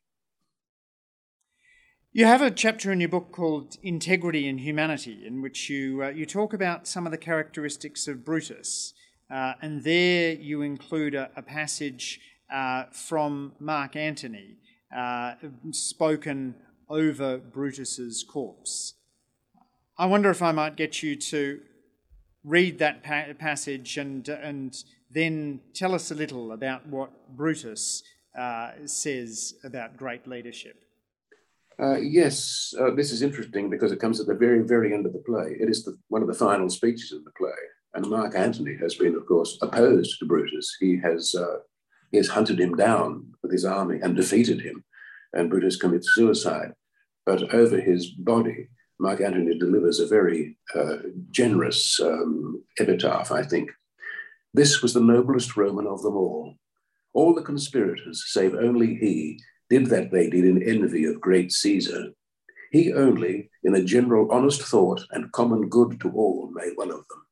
You 2.13 2.27
have 2.27 2.43
a 2.43 2.51
chapter 2.51 2.93
in 2.93 3.01
your 3.01 3.09
book 3.09 3.33
called 3.33 3.77
"Integrity 3.83 4.49
and 4.49 4.61
Humanity," 4.61 5.25
in 5.27 5.43
which 5.43 5.69
you 5.69 6.03
uh, 6.03 6.09
you 6.09 6.27
talk 6.27 6.53
about 6.53 6.87
some 6.87 7.07
of 7.07 7.13
the 7.13 7.19
characteristics 7.19 8.07
of 8.07 8.25
Brutus, 8.25 8.95
uh, 9.31 9.55
and 9.61 9.83
there 9.83 10.33
you 10.33 10.63
include 10.63 11.15
a, 11.15 11.31
a 11.37 11.43
passage 11.43 12.21
uh, 12.53 12.85
from 12.93 13.53
Mark 13.59 13.97
Antony, 13.97 14.59
uh, 14.97 15.35
spoken 15.73 16.55
over 16.89 17.39
Brutus's 17.39 18.25
corpse. 18.25 18.95
I 19.97 20.07
wonder 20.07 20.31
if 20.31 20.43
I 20.43 20.53
might 20.53 20.77
get 20.77 21.03
you 21.03 21.17
to 21.17 21.61
read 22.43 22.79
that 22.79 23.03
pa- 23.03 23.33
passage 23.39 23.97
and, 23.97 24.29
and 24.29 24.77
then 25.11 25.61
tell 25.73 25.95
us 25.95 26.11
a 26.11 26.15
little 26.15 26.53
about 26.53 26.87
what 26.87 27.37
Brutus 27.37 28.03
uh, 28.39 28.73
says 28.87 29.55
about 29.65 29.97
great 29.97 30.27
leadership. 30.27 30.85
Uh, 31.81 31.97
yes, 31.97 32.73
uh, 32.79 32.91
this 32.91 33.11
is 33.11 33.23
interesting 33.23 33.69
because 33.69 33.91
it 33.91 34.01
comes 34.01 34.21
at 34.21 34.27
the 34.27 34.35
very, 34.35 34.61
very 34.61 34.93
end 34.93 35.07
of 35.07 35.13
the 35.13 35.19
play. 35.21 35.57
It 35.59 35.69
is 35.69 35.85
the, 35.85 35.97
one 36.09 36.23
of 36.23 36.29
the 36.29 36.35
final 36.35 36.69
speeches 36.69 37.13
of 37.13 37.25
the 37.25 37.33
play. 37.33 37.51
And 37.95 38.09
Mark 38.09 38.35
Antony 38.35 38.77
has 38.81 38.95
been, 38.95 39.15
of 39.15 39.27
course, 39.27 39.59
opposed 39.63 40.19
to 40.19 40.27
Brutus. 40.27 40.77
He 40.81 40.99
has 40.99 41.35
uh, 41.35 41.59
he 42.11 42.19
has 42.19 42.29
hunted 42.29 42.61
him 42.61 42.77
down 42.77 43.33
with 43.43 43.51
his 43.51 43.65
army 43.65 43.99
and 44.01 44.15
defeated 44.15 44.61
him, 44.61 44.85
and 45.35 45.51
Brutus 45.51 45.77
commits 45.77 46.15
suicide. 46.15 46.73
But 47.27 47.55
over 47.55 47.81
his 47.81 48.11
body, 48.11 48.69
Mark 48.99 49.21
Antony 49.21 49.59
delivers 49.59 49.99
a 49.99 50.07
very 50.07 50.57
uh, 50.75 50.97
generous 51.31 52.01
um, 52.01 52.63
epitaph, 52.79 53.33
I 53.33 53.43
think. 53.43 53.71
This 54.53 54.83
was 54.83 54.95
the 54.95 55.01
noblest 55.01 55.57
Roman 55.57 55.87
of 55.87 56.03
them 56.03 56.17
all. 56.17 56.55
All 57.13 57.35
the 57.35 57.43
conspirators, 57.43 58.25
save 58.29 58.55
only 58.55 58.95
he, 58.95 59.41
did 59.71 59.87
that 59.87 60.11
they 60.11 60.29
did 60.29 60.45
in 60.45 60.63
envy 60.63 61.05
of 61.05 61.21
great 61.21 61.51
Caesar. 61.51 62.11
He 62.71 62.93
only, 62.93 63.51
in 63.63 63.75
a 63.75 63.85
general 63.85 64.31
honest 64.31 64.63
thought 64.63 65.03
and 65.11 65.33
common 65.33 65.69
good 65.69 66.01
to 66.01 66.11
all, 66.11 66.51
made 66.53 66.73
one 66.77 66.91
of 66.91 67.07
them. 67.09 67.27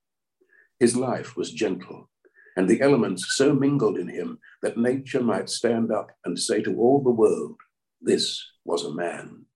His 0.80 0.96
life 0.96 1.36
was 1.36 1.52
gentle, 1.52 2.08
and 2.56 2.68
the 2.68 2.80
elements 2.80 3.36
so 3.36 3.54
mingled 3.54 3.98
in 3.98 4.08
him 4.08 4.38
that 4.62 4.76
nature 4.76 5.22
might 5.22 5.48
stand 5.48 5.92
up 5.92 6.10
and 6.24 6.38
say 6.38 6.62
to 6.62 6.76
all 6.76 7.02
the 7.02 7.10
world, 7.10 7.56
This 8.02 8.44
was 8.64 8.84
a 8.84 8.92
man. 8.92 9.46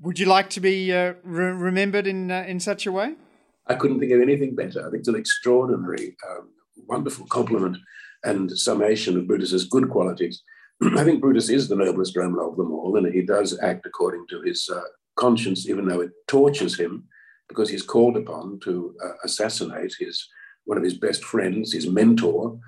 Would 0.00 0.18
you 0.18 0.26
like 0.26 0.48
to 0.50 0.60
be 0.60 0.92
uh, 0.92 1.14
re- 1.24 1.50
remembered 1.50 2.06
in, 2.06 2.30
uh, 2.30 2.44
in 2.46 2.60
such 2.60 2.86
a 2.86 2.92
way? 2.92 3.16
I 3.66 3.74
couldn't 3.74 3.98
think 3.98 4.12
of 4.12 4.20
anything 4.20 4.54
better. 4.54 4.80
I 4.80 4.90
think 4.90 5.00
it's 5.00 5.08
an 5.08 5.16
extraordinary, 5.16 6.16
um, 6.30 6.50
wonderful 6.86 7.26
compliment 7.26 7.76
and 8.24 8.50
summation 8.56 9.16
of 9.18 9.26
Brutus's 9.26 9.64
good 9.64 9.90
qualities. 9.90 10.42
I 10.96 11.02
think 11.02 11.20
Brutus 11.20 11.48
is 11.48 11.68
the 11.68 11.76
noblest 11.76 12.16
Roman 12.16 12.44
of 12.44 12.56
them 12.56 12.72
all, 12.72 12.96
and 12.96 13.12
he 13.12 13.22
does 13.22 13.58
act 13.60 13.86
according 13.86 14.26
to 14.30 14.40
his 14.42 14.68
uh, 14.72 14.80
conscience, 15.16 15.68
even 15.68 15.86
though 15.86 16.00
it 16.00 16.12
tortures 16.28 16.78
him 16.78 17.04
because 17.48 17.68
he's 17.68 17.82
called 17.82 18.16
upon 18.16 18.60
to 18.60 18.94
uh, 19.04 19.12
assassinate 19.24 19.94
his 19.98 20.28
one 20.64 20.76
of 20.76 20.84
his 20.84 20.98
best 20.98 21.24
friends, 21.24 21.72
his 21.72 21.88
mentor, 21.88 22.58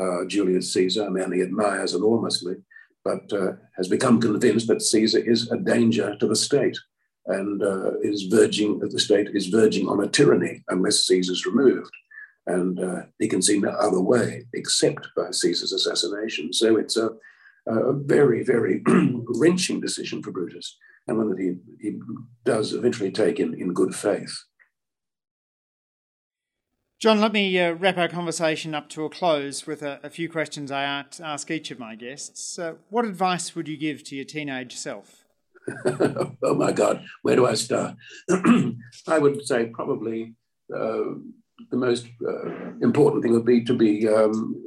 uh, 0.00 0.24
Julius 0.26 0.72
Caesar, 0.72 1.04
a 1.04 1.10
man 1.10 1.32
he 1.32 1.42
admires 1.42 1.94
enormously, 1.94 2.56
but 3.04 3.32
uh, 3.32 3.52
has 3.76 3.88
become 3.88 4.20
convinced 4.20 4.66
that 4.68 4.82
Caesar 4.82 5.18
is 5.18 5.50
a 5.50 5.58
danger 5.58 6.16
to 6.16 6.26
the 6.26 6.36
state 6.36 6.78
and 7.26 7.62
uh, 7.62 7.98
is 8.00 8.24
verging, 8.24 8.78
that 8.80 8.90
the 8.90 8.98
state 8.98 9.28
is 9.34 9.46
verging 9.46 9.88
on 9.88 10.02
a 10.02 10.08
tyranny 10.08 10.62
unless 10.68 11.06
Caesar's 11.06 11.46
removed. 11.46 11.92
And 12.46 12.80
uh, 12.80 13.02
he 13.18 13.28
can 13.28 13.42
see 13.42 13.58
no 13.58 13.70
other 13.70 14.00
way 14.00 14.46
except 14.54 15.08
by 15.16 15.30
Caesar's 15.30 15.72
assassination. 15.72 16.52
So 16.52 16.76
it's 16.76 16.96
a, 16.96 17.10
a 17.66 17.92
very, 17.92 18.42
very 18.42 18.82
wrenching 18.86 19.80
decision 19.80 20.22
for 20.22 20.32
Brutus, 20.32 20.76
and 21.06 21.18
one 21.18 21.30
that 21.30 21.38
he, 21.38 21.56
he 21.80 21.98
does 22.44 22.72
eventually 22.72 23.10
take 23.10 23.38
in, 23.38 23.54
in 23.54 23.74
good 23.74 23.94
faith. 23.94 24.36
John, 27.00 27.18
let 27.18 27.32
me 27.32 27.58
uh, 27.58 27.72
wrap 27.72 27.96
our 27.96 28.08
conversation 28.08 28.74
up 28.74 28.90
to 28.90 29.06
a 29.06 29.08
close 29.08 29.66
with 29.66 29.80
a, 29.80 30.00
a 30.02 30.10
few 30.10 30.28
questions 30.28 30.70
I 30.70 30.82
ask 30.82 31.50
each 31.50 31.70
of 31.70 31.78
my 31.78 31.94
guests. 31.94 32.58
Uh, 32.58 32.74
what 32.90 33.06
advice 33.06 33.54
would 33.56 33.68
you 33.68 33.78
give 33.78 34.04
to 34.04 34.16
your 34.16 34.26
teenage 34.26 34.76
self? 34.76 35.24
oh 35.86 36.54
my 36.54 36.72
God, 36.72 37.02
where 37.22 37.36
do 37.36 37.46
I 37.46 37.54
start? 37.54 37.96
I 39.08 39.18
would 39.18 39.46
say 39.46 39.70
probably 39.72 40.34
uh, 40.70 41.16
the 41.70 41.78
most 41.78 42.06
uh, 42.22 42.50
important 42.82 43.22
thing 43.22 43.32
would 43.32 43.46
be 43.46 43.64
to 43.64 43.72
be 43.72 44.06
um, 44.06 44.62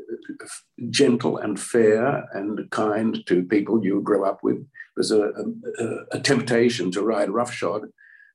gentle 0.90 1.38
and 1.38 1.60
fair 1.60 2.28
and 2.34 2.68
kind 2.72 3.24
to 3.28 3.44
people 3.44 3.86
you 3.86 4.02
grow 4.02 4.24
up 4.24 4.40
with. 4.42 4.66
There's 4.96 5.12
a, 5.12 5.22
a, 5.22 5.96
a 6.14 6.20
temptation 6.20 6.90
to 6.94 7.04
ride 7.04 7.30
roughshod 7.30 7.84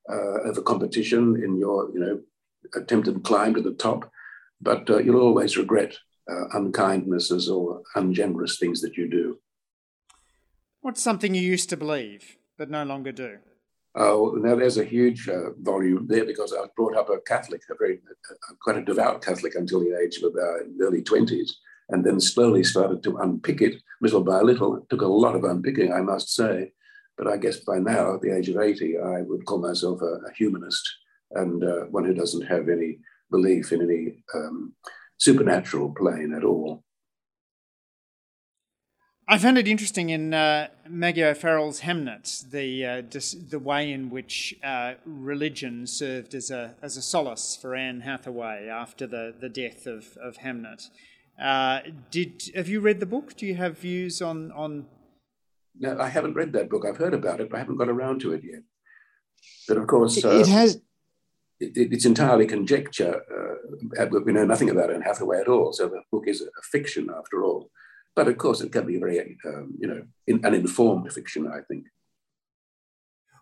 uh, 0.09 0.53
a 0.53 0.63
competition 0.63 1.43
in 1.43 1.59
your, 1.59 1.91
you 1.93 1.99
know, 1.99 2.21
attempted 2.75 3.23
climb 3.25 3.55
to 3.55 3.63
the 3.63 3.75
top, 3.75 4.11
but 4.61 4.89
uh, 4.91 4.99
you'll 4.99 5.21
always 5.21 5.57
regret 5.57 5.97
uh, 6.31 6.45
unkindnesses 6.55 7.51
or 7.51 7.83
ungenerous 7.95 8.59
things 8.59 8.81
that 8.81 8.97
you 8.97 9.09
do. 9.09 9.39
What's 10.81 11.03
something 11.03 11.35
you 11.35 11.43
used 11.43 11.71
to 11.71 11.77
believe 11.77 12.37
but 12.57 12.71
no 12.71 12.85
longer 12.85 13.13
do? 13.13 13.39
Oh, 13.95 14.37
now 14.37 14.55
there's 14.55 14.79
a 14.79 14.85
huge 14.85 15.29
uh, 15.29 15.51
volume 15.61 16.07
there 16.09 16.25
because 16.25 16.53
I 16.53 16.61
was 16.61 16.71
brought 16.77 16.97
up 16.97 17.09
a 17.09 17.19
Catholic, 17.21 17.63
a 17.71 17.75
very 17.75 18.01
uh, 18.31 18.55
quite 18.63 18.77
a 18.77 18.85
devout 18.85 19.25
Catholic 19.25 19.55
until 19.55 19.81
the 19.81 19.99
age 19.99 20.19
of 20.19 20.33
about 20.33 20.61
early 20.81 21.03
twenties, 21.03 21.57
and 21.89 22.05
then 22.05 22.21
slowly 22.21 22.63
started 22.63 23.03
to 23.03 23.17
unpick 23.17 23.61
it 23.61 23.83
little 24.01 24.23
by 24.23 24.41
little. 24.41 24.77
It 24.77 24.85
took 24.89 25.03
a 25.03 25.07
lot 25.07 25.35
of 25.35 25.45
unpicking, 25.45 25.93
I 25.93 26.01
must 26.01 26.33
say, 26.35 26.73
but 27.17 27.27
I 27.27 27.39
guess 27.39 27.57
by 27.59 27.79
now, 27.79 28.15
at 28.15 28.21
the 28.21 28.37
age 28.37 28.49
of 28.51 28.59
eighty, 28.59 28.99
I 28.99 29.23
would 29.23 29.47
call 29.47 29.59
myself 29.59 30.01
a, 30.03 30.21
a 30.29 30.33
humanist 30.37 30.89
and 31.33 31.63
uh, 31.65 31.85
one 31.91 32.05
who 32.05 32.15
doesn't 32.15 32.47
have 32.47 32.69
any 32.69 32.99
belief 33.31 33.73
in 33.73 33.83
any 33.83 34.23
um, 34.35 34.75
supernatural 35.19 35.95
plane 35.95 36.33
at 36.35 36.45
all. 36.45 36.85
I 39.31 39.37
found 39.37 39.59
it 39.59 39.69
interesting 39.69 40.09
in 40.09 40.33
uh, 40.33 40.69
Maggie 40.89 41.23
O'Farrell's 41.23 41.81
Hamnet, 41.83 42.51
the 42.51 42.87
uh, 42.87 43.01
dis- 43.03 43.35
the 43.35 43.59
way 43.59 43.93
in 43.93 44.09
which 44.09 44.55
uh, 44.65 44.95
religion 45.05 45.87
served 45.87 46.35
as 46.35 46.51
a 46.51 46.75
as 46.81 46.97
a 46.97 47.03
solace 47.03 47.55
for 47.55 47.75
Anne 47.75 48.01
Hathaway 48.01 48.69
after 48.69 49.07
the, 49.07 49.35
the 49.39 49.51
death 49.51 49.87
of, 49.87 50.17
of 50.17 50.39
Hamnet. 50.39 50.89
Uh, 51.39 51.81
did 52.11 52.51
have 52.55 52.69
you 52.69 52.81
read 52.81 53.01
the 53.01 53.07
book? 53.07 53.37
Do 53.37 53.45
you 53.45 53.57
have 53.57 53.79
views 53.79 54.23
on 54.23 54.51
on? 54.53 54.87
No, 55.79 56.01
I 56.01 56.09
haven't 56.09 56.33
read 56.33 56.55
that 56.55 56.71
book. 56.71 56.87
I've 56.87 56.97
heard 56.97 57.13
about 57.13 57.43
it, 57.43 57.51
but 57.51 57.57
I 57.57 57.61
haven't 57.61 57.77
got 57.77 57.91
around 57.91 58.23
to 58.23 58.33
it 58.33 58.43
yet. 58.43 58.63
But 59.69 59.77
of 59.77 59.87
course, 59.89 60.17
it, 60.17 60.25
it 60.25 60.47
uh, 60.49 60.51
has 60.53 60.81
it, 61.61 61.93
it's 61.93 62.05
entirely 62.05 62.47
conjecture. 62.47 63.23
Uh, 63.31 64.07
we 64.25 64.33
know 64.33 64.45
nothing 64.45 64.71
about 64.71 64.93
Anne 64.93 65.03
Hathaway 65.03 65.41
at 65.41 65.49
all, 65.49 65.73
so 65.73 65.89
the 65.89 66.03
book 66.11 66.25
is 66.27 66.43
a 66.43 66.63
fiction 66.63 67.11
after 67.17 67.45
all. 67.45 67.71
But 68.15 68.29
of 68.29 68.39
course, 68.39 68.61
it 68.61 68.73
can 68.73 68.87
be 68.87 68.99
very, 68.99 69.39
um, 69.47 69.75
you 69.79 69.87
know, 69.87 70.03
in, 70.27 70.45
an 70.45 70.55
informed 70.55 71.13
fiction, 71.13 71.47
I 71.47 71.61
think. 71.69 71.87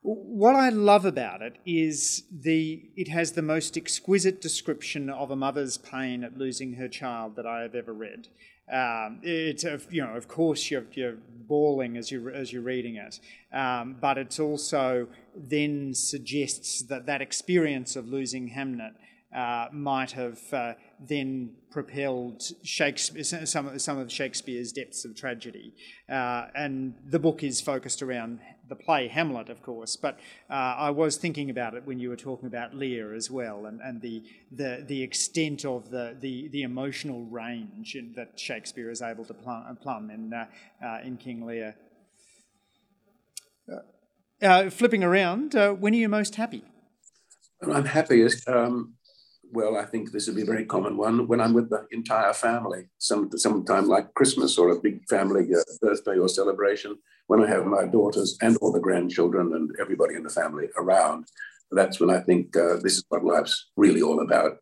What 0.02 0.54
I 0.54 0.68
love 0.68 1.04
about 1.04 1.42
it 1.42 1.56
is 1.66 2.24
the 2.30 2.90
it 2.94 3.08
has 3.08 3.32
the 3.32 3.42
most 3.42 3.76
exquisite 3.76 4.40
description 4.40 5.10
of 5.10 5.30
a 5.30 5.36
mother's 5.36 5.78
pain 5.78 6.22
at 6.22 6.38
losing 6.38 6.74
her 6.74 6.88
child 6.88 7.34
that 7.36 7.46
I 7.46 7.62
have 7.62 7.74
ever 7.74 7.92
read. 7.92 8.28
Um, 8.72 9.20
it's 9.22 9.64
you 9.90 10.02
know, 10.02 10.14
of 10.14 10.26
course, 10.26 10.70
you're, 10.70 10.86
you're 10.92 11.16
bawling 11.46 11.96
as 11.96 12.10
you 12.10 12.30
as 12.30 12.52
you're 12.52 12.62
reading 12.62 12.96
it, 12.96 13.20
um, 13.52 13.96
but 14.00 14.18
it's 14.18 14.40
also 14.40 15.06
then 15.36 15.94
suggests 15.94 16.82
that 16.84 17.06
that 17.06 17.22
experience 17.22 17.94
of 17.94 18.08
losing 18.08 18.50
Hamnet 18.50 18.94
uh, 19.34 19.68
might 19.72 20.12
have 20.12 20.40
uh, 20.52 20.72
then 20.98 21.50
propelled 21.70 22.42
Shakespeare, 22.62 23.22
some, 23.22 23.78
some 23.78 23.98
of 23.98 24.10
Shakespeare's 24.10 24.72
depths 24.72 25.04
of 25.04 25.14
tragedy. 25.14 25.74
Uh, 26.08 26.46
and 26.54 26.94
the 27.04 27.18
book 27.18 27.42
is 27.42 27.60
focused 27.60 28.02
around 28.02 28.40
the 28.68 28.76
play 28.76 29.08
Hamlet, 29.08 29.48
of 29.48 29.62
course, 29.62 29.96
but 29.96 30.18
uh, 30.50 30.52
I 30.52 30.90
was 30.90 31.16
thinking 31.16 31.50
about 31.50 31.74
it 31.74 31.86
when 31.86 31.98
you 31.98 32.08
were 32.08 32.16
talking 32.16 32.46
about 32.46 32.74
Lear 32.74 33.14
as 33.14 33.30
well, 33.30 33.66
and, 33.66 33.80
and 33.80 34.00
the, 34.00 34.22
the, 34.50 34.84
the 34.86 35.02
extent 35.02 35.64
of 35.64 35.90
the, 35.90 36.16
the, 36.18 36.48
the 36.48 36.62
emotional 36.62 37.24
range 37.26 37.96
that 38.16 38.38
Shakespeare 38.38 38.90
is 38.90 39.02
able 39.02 39.24
to 39.24 39.34
plumb, 39.34 39.78
plumb 39.80 40.10
in, 40.10 40.32
uh, 40.32 40.46
uh, 40.84 40.98
in 41.04 41.16
King 41.16 41.46
Lear. 41.46 41.76
Uh, 44.42 44.68
flipping 44.68 45.02
around, 45.02 45.56
uh, 45.56 45.72
when 45.72 45.94
are 45.94 45.96
you 45.96 46.08
most 46.08 46.34
happy? 46.34 46.62
I'm 47.62 47.86
happiest. 47.86 48.46
Um, 48.48 48.95
well, 49.52 49.76
I 49.76 49.84
think 49.84 50.12
this 50.12 50.26
would 50.26 50.36
be 50.36 50.42
a 50.42 50.46
very 50.46 50.64
common 50.64 50.96
one 50.96 51.26
when 51.28 51.40
I'm 51.40 51.54
with 51.54 51.70
the 51.70 51.86
entire 51.90 52.32
family, 52.32 52.88
some 52.98 53.30
sometime 53.36 53.86
like 53.86 54.14
Christmas 54.14 54.58
or 54.58 54.70
a 54.70 54.80
big 54.80 55.06
family 55.08 55.48
uh, 55.54 55.62
birthday 55.80 56.18
or 56.18 56.28
celebration 56.28 56.98
when 57.26 57.42
I 57.42 57.48
have 57.48 57.66
my 57.66 57.86
daughters 57.86 58.36
and 58.40 58.56
all 58.58 58.72
the 58.72 58.80
grandchildren 58.80 59.52
and 59.54 59.70
everybody 59.80 60.14
in 60.14 60.22
the 60.22 60.30
family 60.30 60.68
around, 60.76 61.26
that's 61.70 61.98
when 61.98 62.10
I 62.10 62.20
think 62.20 62.56
uh, 62.56 62.76
this 62.82 62.98
is 62.98 63.04
what 63.08 63.24
life's 63.24 63.70
really 63.76 64.02
all 64.02 64.20
about. 64.20 64.58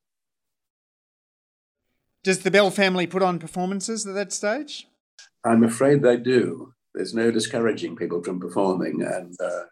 Does 2.22 2.38
the 2.38 2.50
Bell 2.50 2.70
family 2.70 3.06
put 3.06 3.22
on 3.22 3.38
performances 3.38 4.06
at 4.06 4.14
that 4.14 4.32
stage? 4.32 4.88
I'm 5.44 5.62
afraid 5.62 6.02
they 6.02 6.16
do. 6.16 6.72
There's 6.94 7.12
no 7.12 7.30
discouraging 7.30 7.96
people 7.96 8.22
from 8.22 8.40
performing, 8.40 9.02
and 9.02 9.36
uh, 9.38 9.64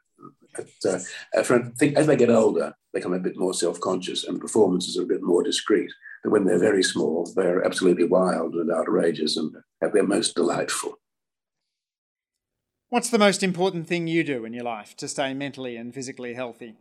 but, 0.55 0.69
uh, 0.89 0.99
I 1.37 1.43
think 1.79 1.97
as 1.97 2.07
they 2.07 2.17
get 2.17 2.31
older, 2.31 2.75
they 2.93 3.01
become 3.01 3.15
a 3.15 3.19
bit 3.19 3.39
more 3.39 3.55
self-conscious, 3.55 4.25
and 4.25 4.41
performances 4.41 4.99
are 4.99 5.03
a 5.03 5.07
bit 5.07 5.23
more 5.23 5.43
discreet. 5.43 5.91
But 6.23 6.31
when 6.31 6.45
they're 6.45 6.59
very 6.59 6.83
small, 6.83 7.31
they're 7.35 7.65
absolutely 7.65 8.05
wild 8.05 8.55
and 8.55 8.71
outrageous, 8.71 9.37
and 9.37 9.55
at 9.83 9.93
their 9.93 10.07
most 10.07 10.35
delightful. 10.35 10.99
What's 12.93 13.09
the 13.09 13.19
most 13.19 13.43
important 13.43 13.87
thing 13.87 14.07
you 14.07 14.23
do 14.23 14.45
in 14.45 14.53
your 14.53 14.65
life 14.65 14.95
to 14.99 15.09
stay 15.09 15.33
mentally 15.33 15.77
and 15.77 15.95
physically 15.95 16.35
healthy? 16.35 16.75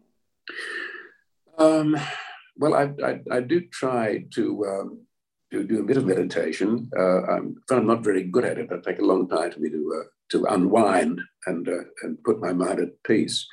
Um, 1.58 1.96
well, 2.58 2.74
I, 2.74 2.92
I, 3.02 3.20
I, 3.32 3.40
do 3.40 3.62
try 3.62 4.26
to, 4.34 4.66
um, 4.66 5.06
to 5.54 5.64
do 5.64 5.80
a 5.80 5.84
bit 5.84 5.96
of 5.96 6.06
meditation. 6.06 6.90
Uh, 6.98 7.22
I'm, 7.24 7.56
I'm 7.70 7.88
not 7.88 8.04
very 8.04 8.24
good 8.24 8.44
at 8.44 8.58
it. 8.58 8.70
It 8.70 8.84
takes 8.84 9.00
a 9.00 9.06
long 9.06 9.30
time 9.30 9.52
for 9.52 9.62
me 9.62 9.70
to, 9.70 10.02
uh, 10.02 10.08
to 10.32 10.46
unwind 10.54 11.22
and, 11.46 11.70
uh, 11.70 11.84
and 12.04 12.22
put 12.24 12.42
my 12.42 12.52
mind 12.52 12.80
at 12.82 13.04
peace. 13.04 13.48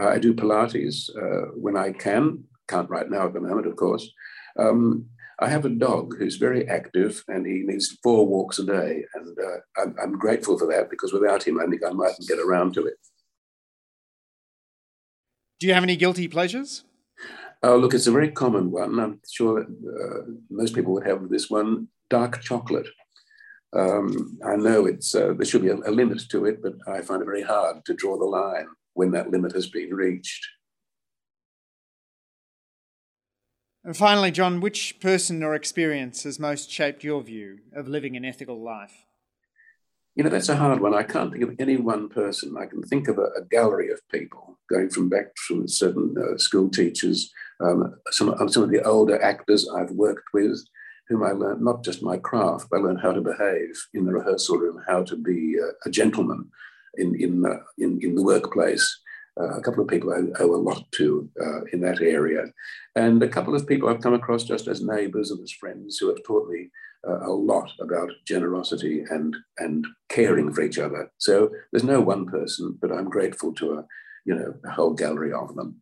Uh, 0.00 0.08
I 0.08 0.18
do 0.18 0.34
Pilates 0.34 1.10
uh, 1.16 1.52
when 1.54 1.76
I 1.76 1.92
can, 1.92 2.44
can't 2.68 2.88
right 2.88 3.10
now 3.10 3.26
at 3.26 3.34
the 3.34 3.40
moment, 3.40 3.66
of 3.66 3.76
course. 3.76 4.10
Um, 4.58 5.06
I 5.38 5.48
have 5.48 5.64
a 5.64 5.70
dog 5.70 6.16
who's 6.16 6.36
very 6.36 6.68
active 6.68 7.24
and 7.28 7.44
he 7.44 7.62
needs 7.64 7.98
four 8.02 8.26
walks 8.26 8.58
a 8.58 8.64
day. 8.64 9.04
And 9.14 9.36
uh, 9.38 9.80
I'm, 9.82 9.94
I'm, 10.00 10.18
grateful 10.18 10.58
for 10.58 10.66
that 10.68 10.88
because 10.88 11.12
without 11.12 11.42
him, 11.42 11.58
I 11.58 11.66
think 11.66 11.82
I 11.84 11.90
mightn't 11.90 12.28
get 12.28 12.38
around 12.38 12.74
to 12.74 12.86
it. 12.86 12.94
Do 15.58 15.66
you 15.66 15.74
have 15.74 15.82
any 15.82 15.96
guilty 15.96 16.28
pleasures? 16.28 16.84
Oh, 17.62 17.76
look, 17.76 17.94
it's 17.94 18.06
a 18.06 18.12
very 18.12 18.30
common 18.30 18.70
one. 18.70 18.98
I'm 18.98 19.20
sure 19.30 19.62
uh, 19.62 20.22
most 20.50 20.74
people 20.74 20.92
would 20.94 21.06
have 21.06 21.28
this 21.28 21.50
one 21.50 21.88
dark 22.08 22.40
chocolate. 22.40 22.88
Um, 23.74 24.38
I 24.44 24.56
know 24.56 24.86
it's 24.86 25.14
uh, 25.14 25.32
there 25.36 25.46
should 25.46 25.62
be 25.62 25.68
a, 25.68 25.76
a 25.76 25.90
limit 25.90 26.28
to 26.30 26.44
it, 26.44 26.62
but 26.62 26.74
I 26.86 27.00
find 27.00 27.22
it 27.22 27.26
very 27.26 27.42
hard 27.42 27.84
to 27.86 27.94
draw 27.94 28.18
the 28.18 28.24
line 28.24 28.68
when 28.94 29.10
that 29.12 29.30
limit 29.30 29.52
has 29.52 29.66
been 29.66 29.94
reached. 29.94 30.46
And 33.84 33.96
finally, 33.96 34.30
John, 34.30 34.60
which 34.60 35.00
person 35.00 35.42
or 35.42 35.54
experience 35.54 36.22
has 36.22 36.38
most 36.38 36.70
shaped 36.70 37.02
your 37.02 37.20
view 37.20 37.58
of 37.74 37.88
living 37.88 38.16
an 38.16 38.24
ethical 38.24 38.62
life? 38.62 39.06
You 40.14 40.22
know, 40.22 40.30
that's 40.30 40.50
a 40.50 40.56
hard 40.56 40.80
one. 40.80 40.94
I 40.94 41.02
can't 41.02 41.32
think 41.32 41.42
of 41.42 41.56
any 41.58 41.78
one 41.78 42.08
person. 42.08 42.56
I 42.56 42.66
can 42.66 42.82
think 42.82 43.08
of 43.08 43.18
a, 43.18 43.28
a 43.36 43.44
gallery 43.50 43.90
of 43.90 44.06
people, 44.10 44.58
going 44.70 44.90
from 44.90 45.08
back 45.08 45.36
from 45.36 45.66
certain 45.66 46.14
uh, 46.16 46.36
school 46.36 46.68
teachers, 46.68 47.32
um, 47.60 47.96
some, 48.10 48.36
some 48.48 48.62
of 48.62 48.70
the 48.70 48.84
older 48.84 49.20
actors 49.20 49.68
I've 49.68 49.90
worked 49.90 50.28
with, 50.32 50.62
whom 51.08 51.24
I 51.24 51.32
learned 51.32 51.62
not 51.62 51.82
just 51.82 52.02
my 52.02 52.18
craft, 52.18 52.68
but 52.70 52.80
I 52.80 52.82
learned 52.82 53.00
how 53.00 53.12
to 53.12 53.20
behave 53.20 53.74
in 53.94 54.04
the 54.04 54.12
rehearsal 54.12 54.58
room, 54.58 54.80
how 54.86 55.02
to 55.02 55.16
be 55.16 55.56
uh, 55.60 55.72
a 55.86 55.90
gentleman 55.90 56.50
in, 56.96 57.14
in, 57.20 57.44
in, 57.78 57.98
in 58.02 58.14
the 58.14 58.22
workplace. 58.22 59.00
Uh, 59.40 59.56
a 59.56 59.62
couple 59.62 59.82
of 59.82 59.88
people 59.88 60.12
I 60.12 60.42
owe 60.42 60.54
a 60.54 60.56
lot 60.56 60.84
to 60.92 61.28
uh, 61.40 61.62
in 61.72 61.80
that 61.80 62.02
area. 62.02 62.44
And 62.96 63.22
a 63.22 63.28
couple 63.28 63.54
of 63.54 63.66
people 63.66 63.88
I've 63.88 64.02
come 64.02 64.12
across 64.12 64.44
just 64.44 64.68
as 64.68 64.82
neighbors 64.82 65.30
and 65.30 65.40
as 65.42 65.52
friends 65.52 65.96
who 65.96 66.08
have 66.08 66.22
taught 66.24 66.50
me 66.50 66.68
uh, 67.08 67.20
a 67.26 67.32
lot 67.32 67.70
about 67.80 68.10
generosity 68.26 69.04
and, 69.10 69.34
and 69.58 69.86
caring 70.08 70.52
for 70.52 70.62
each 70.62 70.78
other. 70.78 71.10
So 71.18 71.50
there's 71.70 71.84
no 71.84 72.00
one 72.00 72.26
person, 72.26 72.78
but 72.80 72.92
I'm 72.92 73.08
grateful 73.08 73.54
to 73.54 73.78
a, 73.78 73.86
you 74.26 74.34
know, 74.34 74.54
a 74.64 74.70
whole 74.70 74.92
gallery 74.92 75.32
of 75.32 75.54
them. 75.54 75.80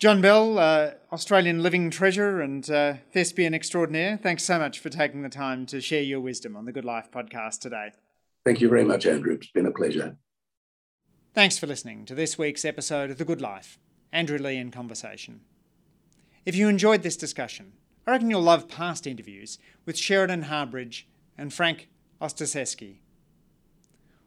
John 0.00 0.22
Bell, 0.22 0.58
uh, 0.58 0.92
Australian 1.12 1.62
living 1.62 1.90
treasure 1.90 2.40
and 2.40 2.68
uh, 2.70 2.94
thespian 3.12 3.52
extraordinaire, 3.52 4.16
thanks 4.16 4.42
so 4.42 4.58
much 4.58 4.78
for 4.78 4.88
taking 4.88 5.20
the 5.20 5.28
time 5.28 5.66
to 5.66 5.78
share 5.82 6.00
your 6.00 6.20
wisdom 6.20 6.56
on 6.56 6.64
the 6.64 6.72
Good 6.72 6.86
Life 6.86 7.10
podcast 7.10 7.58
today. 7.58 7.90
Thank 8.46 8.62
you 8.62 8.70
very 8.70 8.86
much, 8.86 9.04
Andrew. 9.04 9.34
It's 9.34 9.50
been 9.50 9.66
a 9.66 9.70
pleasure. 9.70 10.16
Thanks 11.34 11.58
for 11.58 11.66
listening 11.66 12.06
to 12.06 12.14
this 12.14 12.38
week's 12.38 12.64
episode 12.64 13.10
of 13.10 13.18
The 13.18 13.26
Good 13.26 13.42
Life. 13.42 13.78
Andrew 14.10 14.38
Leigh 14.38 14.56
in 14.56 14.70
Conversation. 14.70 15.42
If 16.46 16.56
you 16.56 16.66
enjoyed 16.66 17.02
this 17.02 17.18
discussion, 17.18 17.74
I 18.06 18.12
reckon 18.12 18.30
you'll 18.30 18.40
love 18.40 18.68
past 18.68 19.06
interviews 19.06 19.58
with 19.84 19.98
Sheridan 19.98 20.44
Harbridge 20.44 21.02
and 21.36 21.52
Frank 21.52 21.90
Ostaseski. 22.22 23.00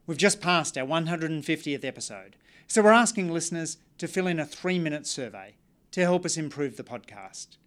We've 0.06 0.20
just 0.20 0.40
passed 0.40 0.78
our 0.78 0.86
150th 0.86 1.84
episode, 1.84 2.36
so 2.68 2.84
we're 2.84 2.92
asking 2.92 3.32
listeners 3.32 3.78
to 3.98 4.08
fill 4.08 4.28
in 4.28 4.40
a 4.40 4.46
three 4.46 4.78
minute 4.78 5.08
survey 5.08 5.56
to 5.94 6.02
help 6.02 6.26
us 6.26 6.38
improve 6.38 6.76
the 6.76 6.84
podcast. 6.84 7.58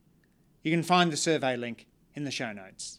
You 0.62 0.72
can 0.72 0.82
find 0.82 1.12
the 1.12 1.16
survey 1.16 1.56
link 1.56 1.86
in 2.14 2.24
the 2.24 2.32
show 2.32 2.52
notes. 2.52 2.98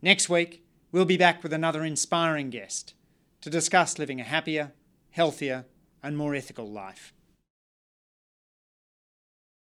Next 0.00 0.30
week, 0.30 0.64
we'll 0.90 1.04
be 1.04 1.18
back 1.18 1.42
with 1.42 1.52
another 1.52 1.84
inspiring 1.84 2.48
guest 2.48 2.94
to 3.42 3.50
discuss 3.50 3.98
living 3.98 4.18
a 4.18 4.24
happier, 4.24 4.72
healthier, 5.10 5.66
and 6.02 6.16
more 6.16 6.34
ethical 6.34 6.70
life. 6.70 7.12